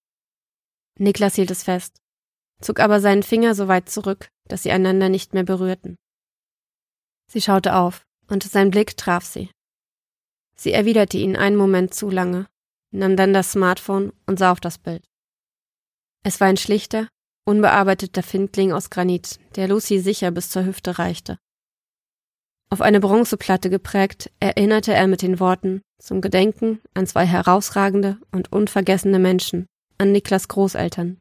Niklas 0.99 1.35
hielt 1.35 1.51
es 1.51 1.65
fest, 1.65 1.99
zog 2.61 2.81
aber 2.81 3.01
seinen 3.01 3.23
Finger 3.23 3.55
so 3.55 3.69
weit 3.69 3.89
zurück, 3.89 4.29
dass 4.49 4.63
sie 4.63 4.71
einander 4.71 5.09
nicht 5.09 5.35
mehr 5.35 5.45
berührten. 5.45 5.97
Sie 7.31 7.41
schaute 7.41 7.75
auf, 7.75 8.05
und 8.29 8.43
sein 8.45 8.71
Blick 8.71 8.97
traf 8.97 9.25
sie. 9.25 9.51
Sie 10.57 10.73
erwiderte 10.73 11.19
ihn 11.19 11.37
einen 11.37 11.57
Moment 11.57 11.93
zu 11.93 12.09
lange, 12.09 12.47
nahm 12.93 13.17
dann 13.17 13.33
das 13.33 13.53
Smartphone 13.53 14.13
und 14.27 14.39
sah 14.39 14.53
auf 14.53 14.61
das 14.61 14.79
Bild. 14.79 15.05
Es 16.23 16.41
war 16.41 16.49
ein 16.49 16.57
schlichter, 16.57 17.09
unbearbeiteter 17.47 18.23
Findling 18.23 18.73
aus 18.73 18.91
Granit, 18.91 19.39
der 19.55 19.69
Lucy 19.69 20.01
sicher 20.01 20.31
bis 20.31 20.51
zur 20.51 20.67
Hüfte 20.67 20.99
reichte. 20.99 21.39
Auf 22.69 22.81
eine 22.81 23.01
Bronzeplatte 23.01 23.71
geprägt, 23.71 24.31
erinnerte 24.41 24.93
er 24.93 25.07
mit 25.07 25.23
den 25.23 25.39
Worten 25.39 25.83
zum 25.99 26.21
Gedenken 26.21 26.81
an 26.95 27.07
zwei 27.07 27.25
herausragende 27.25 28.19
und 28.33 28.53
unvergessene 28.53 29.21
Menschen, 29.21 29.67
an 29.99 30.13
Niklas 30.13 30.49
Großeltern. 30.49 31.19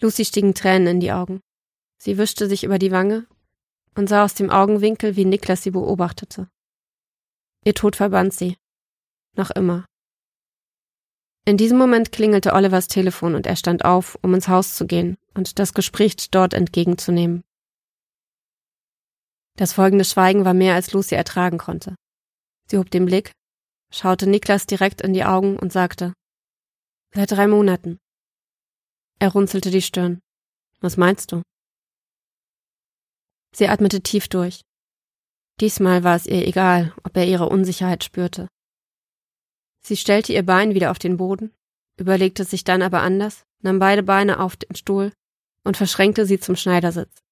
Lucy 0.00 0.24
stiegen 0.24 0.54
Tränen 0.54 0.88
in 0.88 1.00
die 1.00 1.12
Augen. 1.12 1.40
Sie 2.02 2.16
wischte 2.16 2.48
sich 2.48 2.64
über 2.64 2.78
die 2.78 2.90
Wange 2.90 3.26
und 3.94 4.08
sah 4.08 4.24
aus 4.24 4.32
dem 4.32 4.48
Augenwinkel, 4.48 5.16
wie 5.16 5.26
Niklas 5.26 5.62
sie 5.62 5.72
beobachtete. 5.72 6.48
Ihr 7.66 7.74
Tod 7.74 7.96
verband 7.96 8.32
sie. 8.32 8.56
Noch 9.36 9.50
immer. 9.50 9.84
In 11.46 11.56
diesem 11.56 11.78
Moment 11.78 12.12
klingelte 12.12 12.52
Olivers 12.52 12.86
Telefon 12.86 13.34
und 13.34 13.46
er 13.46 13.56
stand 13.56 13.84
auf, 13.84 14.18
um 14.22 14.34
ins 14.34 14.48
Haus 14.48 14.76
zu 14.76 14.86
gehen 14.86 15.16
und 15.34 15.58
das 15.58 15.74
Gespräch 15.74 16.14
dort 16.30 16.54
entgegenzunehmen. 16.54 17.42
Das 19.56 19.72
folgende 19.72 20.04
Schweigen 20.04 20.44
war 20.44 20.54
mehr, 20.54 20.74
als 20.74 20.92
Lucy 20.92 21.14
ertragen 21.14 21.58
konnte. 21.58 21.94
Sie 22.66 22.78
hob 22.78 22.90
den 22.90 23.06
Blick, 23.06 23.32
schaute 23.92 24.26
Niklas 24.26 24.66
direkt 24.66 25.00
in 25.00 25.12
die 25.12 25.24
Augen 25.24 25.58
und 25.58 25.72
sagte, 25.72 26.12
Seit 27.12 27.32
drei 27.32 27.48
Monaten. 27.48 27.98
Er 29.18 29.32
runzelte 29.32 29.70
die 29.70 29.82
Stirn. 29.82 30.20
Was 30.80 30.96
meinst 30.96 31.32
du? 31.32 31.42
Sie 33.54 33.68
atmete 33.68 34.00
tief 34.00 34.28
durch. 34.28 34.60
Diesmal 35.60 36.04
war 36.04 36.16
es 36.16 36.26
ihr 36.26 36.46
egal, 36.46 36.94
ob 37.02 37.16
er 37.16 37.26
ihre 37.26 37.48
Unsicherheit 37.48 38.04
spürte. 38.04 38.48
Sie 39.82 39.96
stellte 39.96 40.32
ihr 40.32 40.44
Bein 40.44 40.74
wieder 40.74 40.90
auf 40.90 40.98
den 40.98 41.16
Boden, 41.16 41.54
überlegte 41.96 42.44
sich 42.44 42.64
dann 42.64 42.82
aber 42.82 43.02
anders, 43.02 43.44
nahm 43.60 43.78
beide 43.78 44.02
Beine 44.02 44.40
auf 44.40 44.56
den 44.56 44.74
Stuhl 44.76 45.12
und 45.64 45.76
verschränkte 45.76 46.26
sie 46.26 46.38
zum 46.38 46.56
Schneidersitz. 46.56 47.22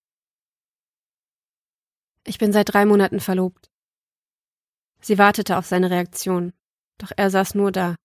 Ich 2.25 2.39
bin 2.39 2.53
seit 2.53 2.73
drei 2.73 2.85
Monaten 2.85 3.21
verlobt. 3.21 3.71
Sie 5.01 5.19
wartete 5.19 5.57
auf 5.57 5.67
seine 5.67 5.91
Reaktion, 5.91 6.53
doch 6.99 7.13
er 7.17 7.31
saß 7.31 7.55
nur 7.55 7.73
da. 7.73 7.97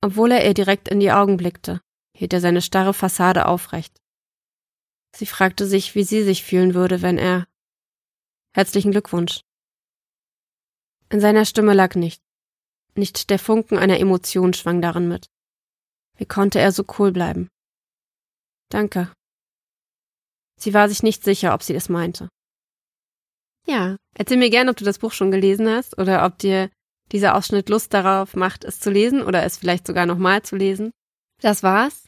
Obwohl 0.00 0.32
er 0.32 0.46
ihr 0.46 0.54
direkt 0.54 0.88
in 0.88 1.00
die 1.00 1.12
Augen 1.12 1.36
blickte, 1.36 1.80
hielt 2.16 2.32
er 2.32 2.40
seine 2.40 2.60
starre 2.60 2.92
Fassade 2.92 3.46
aufrecht. 3.46 3.96
Sie 5.14 5.26
fragte 5.26 5.66
sich, 5.66 5.94
wie 5.94 6.04
sie 6.04 6.22
sich 6.24 6.42
fühlen 6.42 6.74
würde, 6.74 7.02
wenn 7.02 7.18
er. 7.18 7.46
Herzlichen 8.54 8.90
Glückwunsch. 8.90 9.40
In 11.10 11.20
seiner 11.20 11.44
Stimme 11.44 11.74
lag 11.74 11.94
nichts. 11.94 12.21
Nicht 12.94 13.30
der 13.30 13.38
Funken 13.38 13.78
einer 13.78 13.98
Emotion 13.98 14.52
schwang 14.52 14.82
darin 14.82 15.08
mit. 15.08 15.26
Wie 16.16 16.26
konnte 16.26 16.60
er 16.60 16.72
so 16.72 16.84
cool 16.98 17.12
bleiben? 17.12 17.48
Danke. 18.70 19.12
Sie 20.58 20.74
war 20.74 20.88
sich 20.88 21.02
nicht 21.02 21.24
sicher, 21.24 21.54
ob 21.54 21.62
sie 21.62 21.74
es 21.74 21.88
meinte. 21.88 22.28
Ja, 23.66 23.96
erzähl 24.16 24.36
mir 24.36 24.50
gerne, 24.50 24.70
ob 24.70 24.76
du 24.76 24.84
das 24.84 24.98
Buch 24.98 25.12
schon 25.12 25.30
gelesen 25.30 25.68
hast 25.68 25.98
oder 25.98 26.24
ob 26.24 26.38
dir 26.38 26.70
dieser 27.12 27.36
Ausschnitt 27.36 27.68
Lust 27.68 27.94
darauf 27.94 28.34
macht, 28.34 28.64
es 28.64 28.80
zu 28.80 28.90
lesen 28.90 29.22
oder 29.22 29.42
es 29.44 29.56
vielleicht 29.56 29.86
sogar 29.86 30.06
nochmal 30.06 30.42
zu 30.42 30.56
lesen. 30.56 30.90
Das 31.40 31.62
war's. 31.62 32.06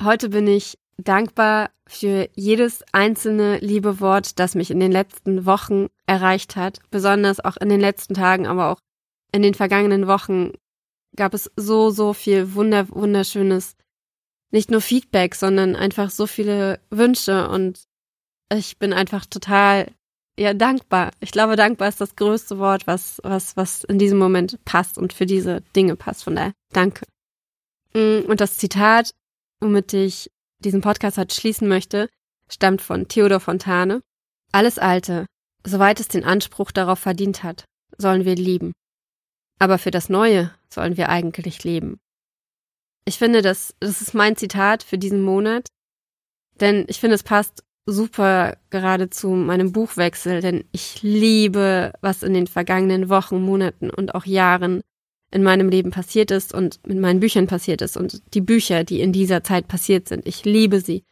Heute 0.00 0.30
bin 0.30 0.46
ich 0.46 0.78
dankbar 0.96 1.70
für 1.86 2.28
jedes 2.34 2.82
einzelne 2.92 3.58
liebe 3.58 4.00
Wort, 4.00 4.38
das 4.38 4.54
mich 4.54 4.70
in 4.70 4.80
den 4.80 4.92
letzten 4.92 5.46
Wochen 5.46 5.88
erreicht 6.06 6.56
hat. 6.56 6.80
Besonders 6.90 7.40
auch 7.40 7.56
in 7.56 7.68
den 7.68 7.80
letzten 7.80 8.14
Tagen, 8.14 8.46
aber 8.46 8.70
auch 8.70 8.78
in 9.32 9.42
den 9.42 9.54
vergangenen 9.54 10.06
Wochen 10.06 10.52
gab 11.16 11.34
es 11.34 11.50
so, 11.56 11.90
so 11.90 12.12
viel 12.12 12.54
wunder, 12.54 12.88
wunderschönes, 12.90 13.76
nicht 14.50 14.70
nur 14.70 14.80
Feedback, 14.80 15.34
sondern 15.34 15.76
einfach 15.76 16.10
so 16.10 16.26
viele 16.26 16.80
Wünsche 16.90 17.48
und 17.48 17.84
ich 18.52 18.78
bin 18.78 18.92
einfach 18.92 19.24
total, 19.26 19.90
ja, 20.38 20.52
dankbar. 20.52 21.10
Ich 21.20 21.32
glaube, 21.32 21.56
dankbar 21.56 21.88
ist 21.88 22.00
das 22.00 22.16
größte 22.16 22.58
Wort, 22.58 22.86
was, 22.86 23.20
was, 23.24 23.56
was 23.56 23.84
in 23.84 23.98
diesem 23.98 24.18
Moment 24.18 24.62
passt 24.64 24.98
und 24.98 25.12
für 25.12 25.26
diese 25.26 25.62
Dinge 25.74 25.96
passt. 25.96 26.24
Von 26.24 26.36
daher, 26.36 26.52
danke. 26.72 27.06
Mm, 27.94 28.26
und 28.26 28.40
das 28.40 28.58
Zitat 28.58 29.12
womit 29.62 29.92
ich 29.94 30.30
diesen 30.58 30.80
Podcast 30.80 31.16
heute 31.16 31.34
schließen 31.34 31.68
möchte, 31.68 32.08
stammt 32.48 32.82
von 32.82 33.08
Theodor 33.08 33.40
Fontane. 33.40 34.02
Alles 34.50 34.78
Alte, 34.78 35.26
soweit 35.64 36.00
es 36.00 36.08
den 36.08 36.24
Anspruch 36.24 36.72
darauf 36.72 36.98
verdient 36.98 37.42
hat, 37.42 37.64
sollen 37.96 38.24
wir 38.24 38.34
lieben. 38.34 38.72
Aber 39.62 39.78
für 39.78 39.92
das 39.92 40.08
Neue 40.08 40.50
sollen 40.68 40.96
wir 40.96 41.08
eigentlich 41.08 41.62
leben. 41.62 42.00
Ich 43.04 43.16
finde, 43.16 43.42
das, 43.42 43.76
das 43.78 44.02
ist 44.02 44.12
mein 44.12 44.34
Zitat 44.34 44.82
für 44.82 44.98
diesen 44.98 45.22
Monat, 45.22 45.68
denn 46.60 46.84
ich 46.88 46.98
finde, 46.98 47.14
es 47.14 47.22
passt 47.22 47.62
super 47.86 48.56
gerade 48.70 49.08
zu 49.08 49.28
meinem 49.28 49.70
Buchwechsel, 49.70 50.40
denn 50.40 50.64
ich 50.72 51.04
liebe, 51.04 51.92
was 52.00 52.24
in 52.24 52.34
den 52.34 52.48
vergangenen 52.48 53.08
Wochen, 53.08 53.40
Monaten 53.40 53.88
und 53.88 54.16
auch 54.16 54.26
Jahren 54.26 54.80
in 55.30 55.44
meinem 55.44 55.68
Leben 55.68 55.92
passiert 55.92 56.32
ist 56.32 56.52
und 56.52 56.84
mit 56.84 56.98
meinen 56.98 57.20
Büchern 57.20 57.46
passiert 57.46 57.82
ist 57.82 57.96
und 57.96 58.34
die 58.34 58.40
Bücher, 58.40 58.82
die 58.82 59.00
in 59.00 59.12
dieser 59.12 59.44
Zeit 59.44 59.68
passiert 59.68 60.08
sind. 60.08 60.26
Ich 60.26 60.44
liebe 60.44 60.80
sie. 60.80 61.04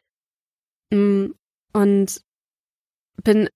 Mm, 0.92 1.26
und 1.72 2.20
bin 3.22 3.48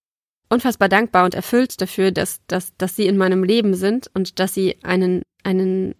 unfassbar 0.49 0.89
dankbar 0.89 1.25
und 1.25 1.35
erfüllt 1.35 1.81
dafür, 1.81 2.11
dass, 2.11 2.41
dass, 2.47 2.77
dass 2.77 2.97
sie 2.97 3.07
in 3.07 3.17
meinem 3.17 3.45
Leben 3.45 3.75
sind 3.75 4.11
und 4.15 4.39
dass 4.39 4.55
sie 4.55 4.83
einen, 4.83 5.23
einen, 5.43 5.95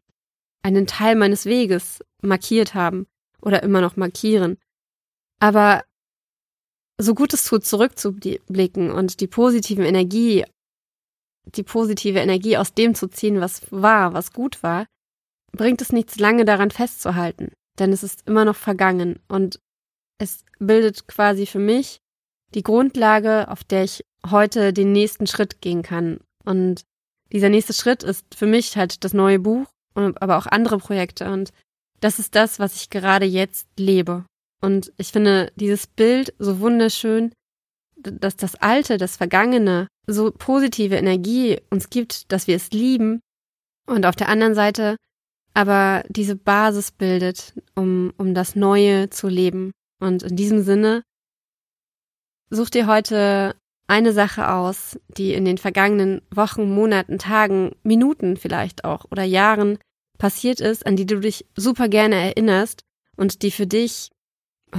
einen 0.63 0.87
Teil 0.87 1.17
meines 1.17 1.47
Weges 1.47 2.01
markiert 2.23 2.75
haben 2.75 3.07
oder 3.41 3.63
immer 3.63 3.81
noch 3.81 3.97
markieren. 3.97 4.59
Aber 5.41 5.85
so 6.99 7.15
gut 7.15 7.35
es 7.35 7.45
tut, 7.45 7.65
zurückzublicken 7.65 8.91
und 8.91 9.21
die 9.21 9.27
positiven 9.27 9.85
Energie, 9.85 10.45
die 11.45 11.63
positive 11.63 12.21
Energie 12.21 12.57
aus 12.57 12.73
dem 12.73 12.95
zu 12.95 13.09
ziehen, 13.09 13.41
was 13.41 13.71
war, 13.71 14.15
was 14.15 14.33
gut 14.33 14.63
war, 14.63 14.87
bringt 15.53 15.81
es 15.83 15.93
nichts 15.93 16.19
lange 16.19 16.45
daran 16.45 16.71
festzuhalten, 16.71 17.53
denn 17.79 17.93
es 17.93 18.03
ist 18.03 18.27
immer 18.27 18.45
noch 18.45 18.57
vergangen 18.57 19.21
und 19.29 19.59
es 20.19 20.45
bildet 20.59 21.07
quasi 21.07 21.47
für 21.47 21.59
mich 21.59 22.01
die 22.55 22.63
Grundlage, 22.63 23.49
auf 23.49 23.65
der 23.65 23.85
ich 23.85 24.05
heute 24.31 24.73
den 24.73 24.93
nächsten 24.93 25.27
Schritt 25.27 25.61
gehen 25.61 25.83
kann. 25.83 26.21
Und 26.45 26.83
dieser 27.33 27.49
nächste 27.49 27.73
Schritt 27.73 28.03
ist 28.03 28.35
für 28.35 28.47
mich 28.47 28.77
halt 28.77 29.05
das 29.05 29.13
neue 29.13 29.39
Buch, 29.39 29.67
aber 29.95 30.39
auch 30.39 30.47
andere 30.47 30.79
Projekte. 30.79 31.31
Und 31.31 31.51
das 32.01 32.19
ist 32.19 32.35
das, 32.35 32.59
was 32.59 32.77
ich 32.77 32.91
gerade 32.91 33.27
jetzt 33.27 33.67
lebe. 33.79 34.25
Und 34.61 34.93
ich 34.97 35.09
finde 35.09 35.53
dieses 35.57 35.87
Bild 35.87 36.35
so 36.39 36.61
wunderschön, 36.61 37.33
dass 37.97 38.37
das 38.37 38.57
Alte, 38.57 38.99
das 38.99 39.17
Vergangene 39.17 39.89
so 40.07 40.31
positive 40.31 40.97
Energie 40.97 41.61
uns 41.71 41.91
gibt, 41.91 42.31
dass 42.33 42.47
wir 42.47 42.57
es 42.57 42.71
lieben 42.71 43.21
und 43.87 44.07
auf 44.07 44.17
der 44.17 44.29
anderen 44.29 44.55
Seite 44.55 44.97
aber 45.55 46.03
diese 46.09 46.35
Basis 46.35 46.91
bildet, 46.91 47.55
um, 47.77 48.13
um 48.19 48.35
das 48.35 48.57
Neue 48.57 49.09
zu 49.11 49.29
leben. 49.29 49.71
Und 50.01 50.25
in 50.25 50.35
diesem 50.35 50.63
Sinne, 50.65 51.05
such 52.55 52.71
dir 52.71 52.87
heute 52.87 53.55
eine 53.87 54.13
Sache 54.13 54.51
aus, 54.51 54.99
die 55.09 55.35
in 55.35 55.45
den 55.45 55.59
vergangenen 55.59 56.23
Wochen, 56.31 56.71
Monaten, 56.71 57.19
Tagen, 57.19 57.73
Minuten 57.83 58.37
vielleicht 58.37 58.85
auch 58.85 59.05
oder 59.11 59.25
Jahren 59.25 59.79
passiert 60.19 60.61
ist, 60.61 60.87
an 60.87 60.97
die 60.97 61.07
du 61.07 61.21
dich 61.21 61.47
super 61.57 61.89
gerne 61.89 62.17
erinnerst 62.17 62.85
und 63.17 63.43
die 63.43 63.51
für 63.51 63.67
dich 63.67 64.11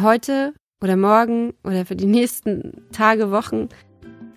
heute 0.02 0.54
oder 0.82 0.98
morgen 0.98 1.54
oder 1.64 1.86
für 1.86 1.96
die 1.96 2.06
nächsten 2.06 2.84
Tage, 2.92 3.32
Wochen 3.32 3.70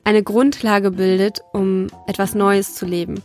eine 0.04 0.22
Grundlage 0.22 0.90
bildet, 0.90 1.40
um 1.52 1.88
etwas 2.06 2.34
Neues 2.34 2.74
zu 2.74 2.86
leben. 2.86 3.22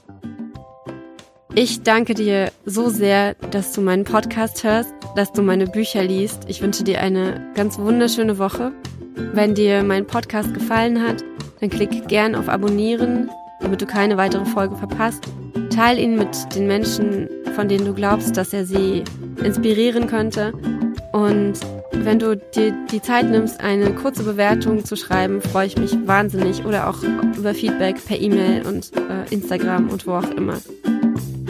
Ich 1.56 1.84
danke 1.84 2.14
dir 2.14 2.52
so 2.66 2.90
sehr, 2.90 3.36
dass 3.36 3.74
du 3.74 3.82
meinen 3.82 4.06
Podcast 4.06 4.64
hörst, 4.64 4.94
dass 5.16 5.32
du 5.32 5.44
meine 5.44 5.68
Bücher 5.68 6.04
liest. 6.04 6.46
Ich 6.48 6.62
wünsche 6.62 6.84
dir 6.84 7.00
eine 7.00 7.52
ganz 7.54 7.78
wunderschöne 7.78 8.40
Woche. 8.40 8.74
Wenn 9.16 9.56
dir 9.56 9.84
mein 9.84 10.06
Podcast 10.06 10.54
gefallen 10.54 11.02
hat, 11.02 11.24
dann 11.60 11.70
klick 11.70 12.08
gern 12.08 12.36
auf 12.36 12.50
Abonnieren, 12.50 13.30
damit 13.62 13.82
du 13.82 13.86
keine 13.86 14.18
weitere 14.18 14.46
Folge 14.46 14.76
verpasst. 14.76 15.24
Teil 15.70 15.98
ihn 15.98 16.18
mit 16.18 16.56
den 16.56 16.68
Menschen, 16.68 17.30
von 17.56 17.68
denen 17.68 17.86
du 17.86 17.94
glaubst, 17.94 18.38
dass 18.38 18.54
er 18.54 18.66
sie 18.66 19.04
inspirieren 19.44 20.08
könnte. 20.08 20.54
Und 21.14 21.54
wenn 21.94 22.20
du 22.20 22.36
dir 22.36 22.74
die 22.92 23.02
Zeit 23.02 23.30
nimmst, 23.30 23.62
eine 23.62 23.94
kurze 23.94 24.24
Bewertung 24.24 24.84
zu 24.84 24.96
schreiben, 24.96 25.42
freue 25.42 25.68
ich 25.68 25.78
mich 25.78 25.96
wahnsinnig. 26.06 26.66
Oder 26.66 26.90
auch 26.90 27.02
über 27.38 27.54
Feedback 27.54 28.04
per 28.06 28.20
E-Mail 28.20 28.66
und 28.68 28.92
äh, 28.96 29.34
Instagram 29.34 29.90
und 29.90 30.06
wo 30.06 30.14
auch 30.14 30.30
immer. 30.32 30.58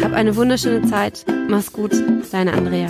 Hab 0.03 0.13
eine 0.13 0.35
wunderschöne 0.35 0.87
Zeit. 0.87 1.25
Mach's 1.49 1.71
gut, 1.71 1.91
deine 2.31 2.53
Andrea. 2.53 2.89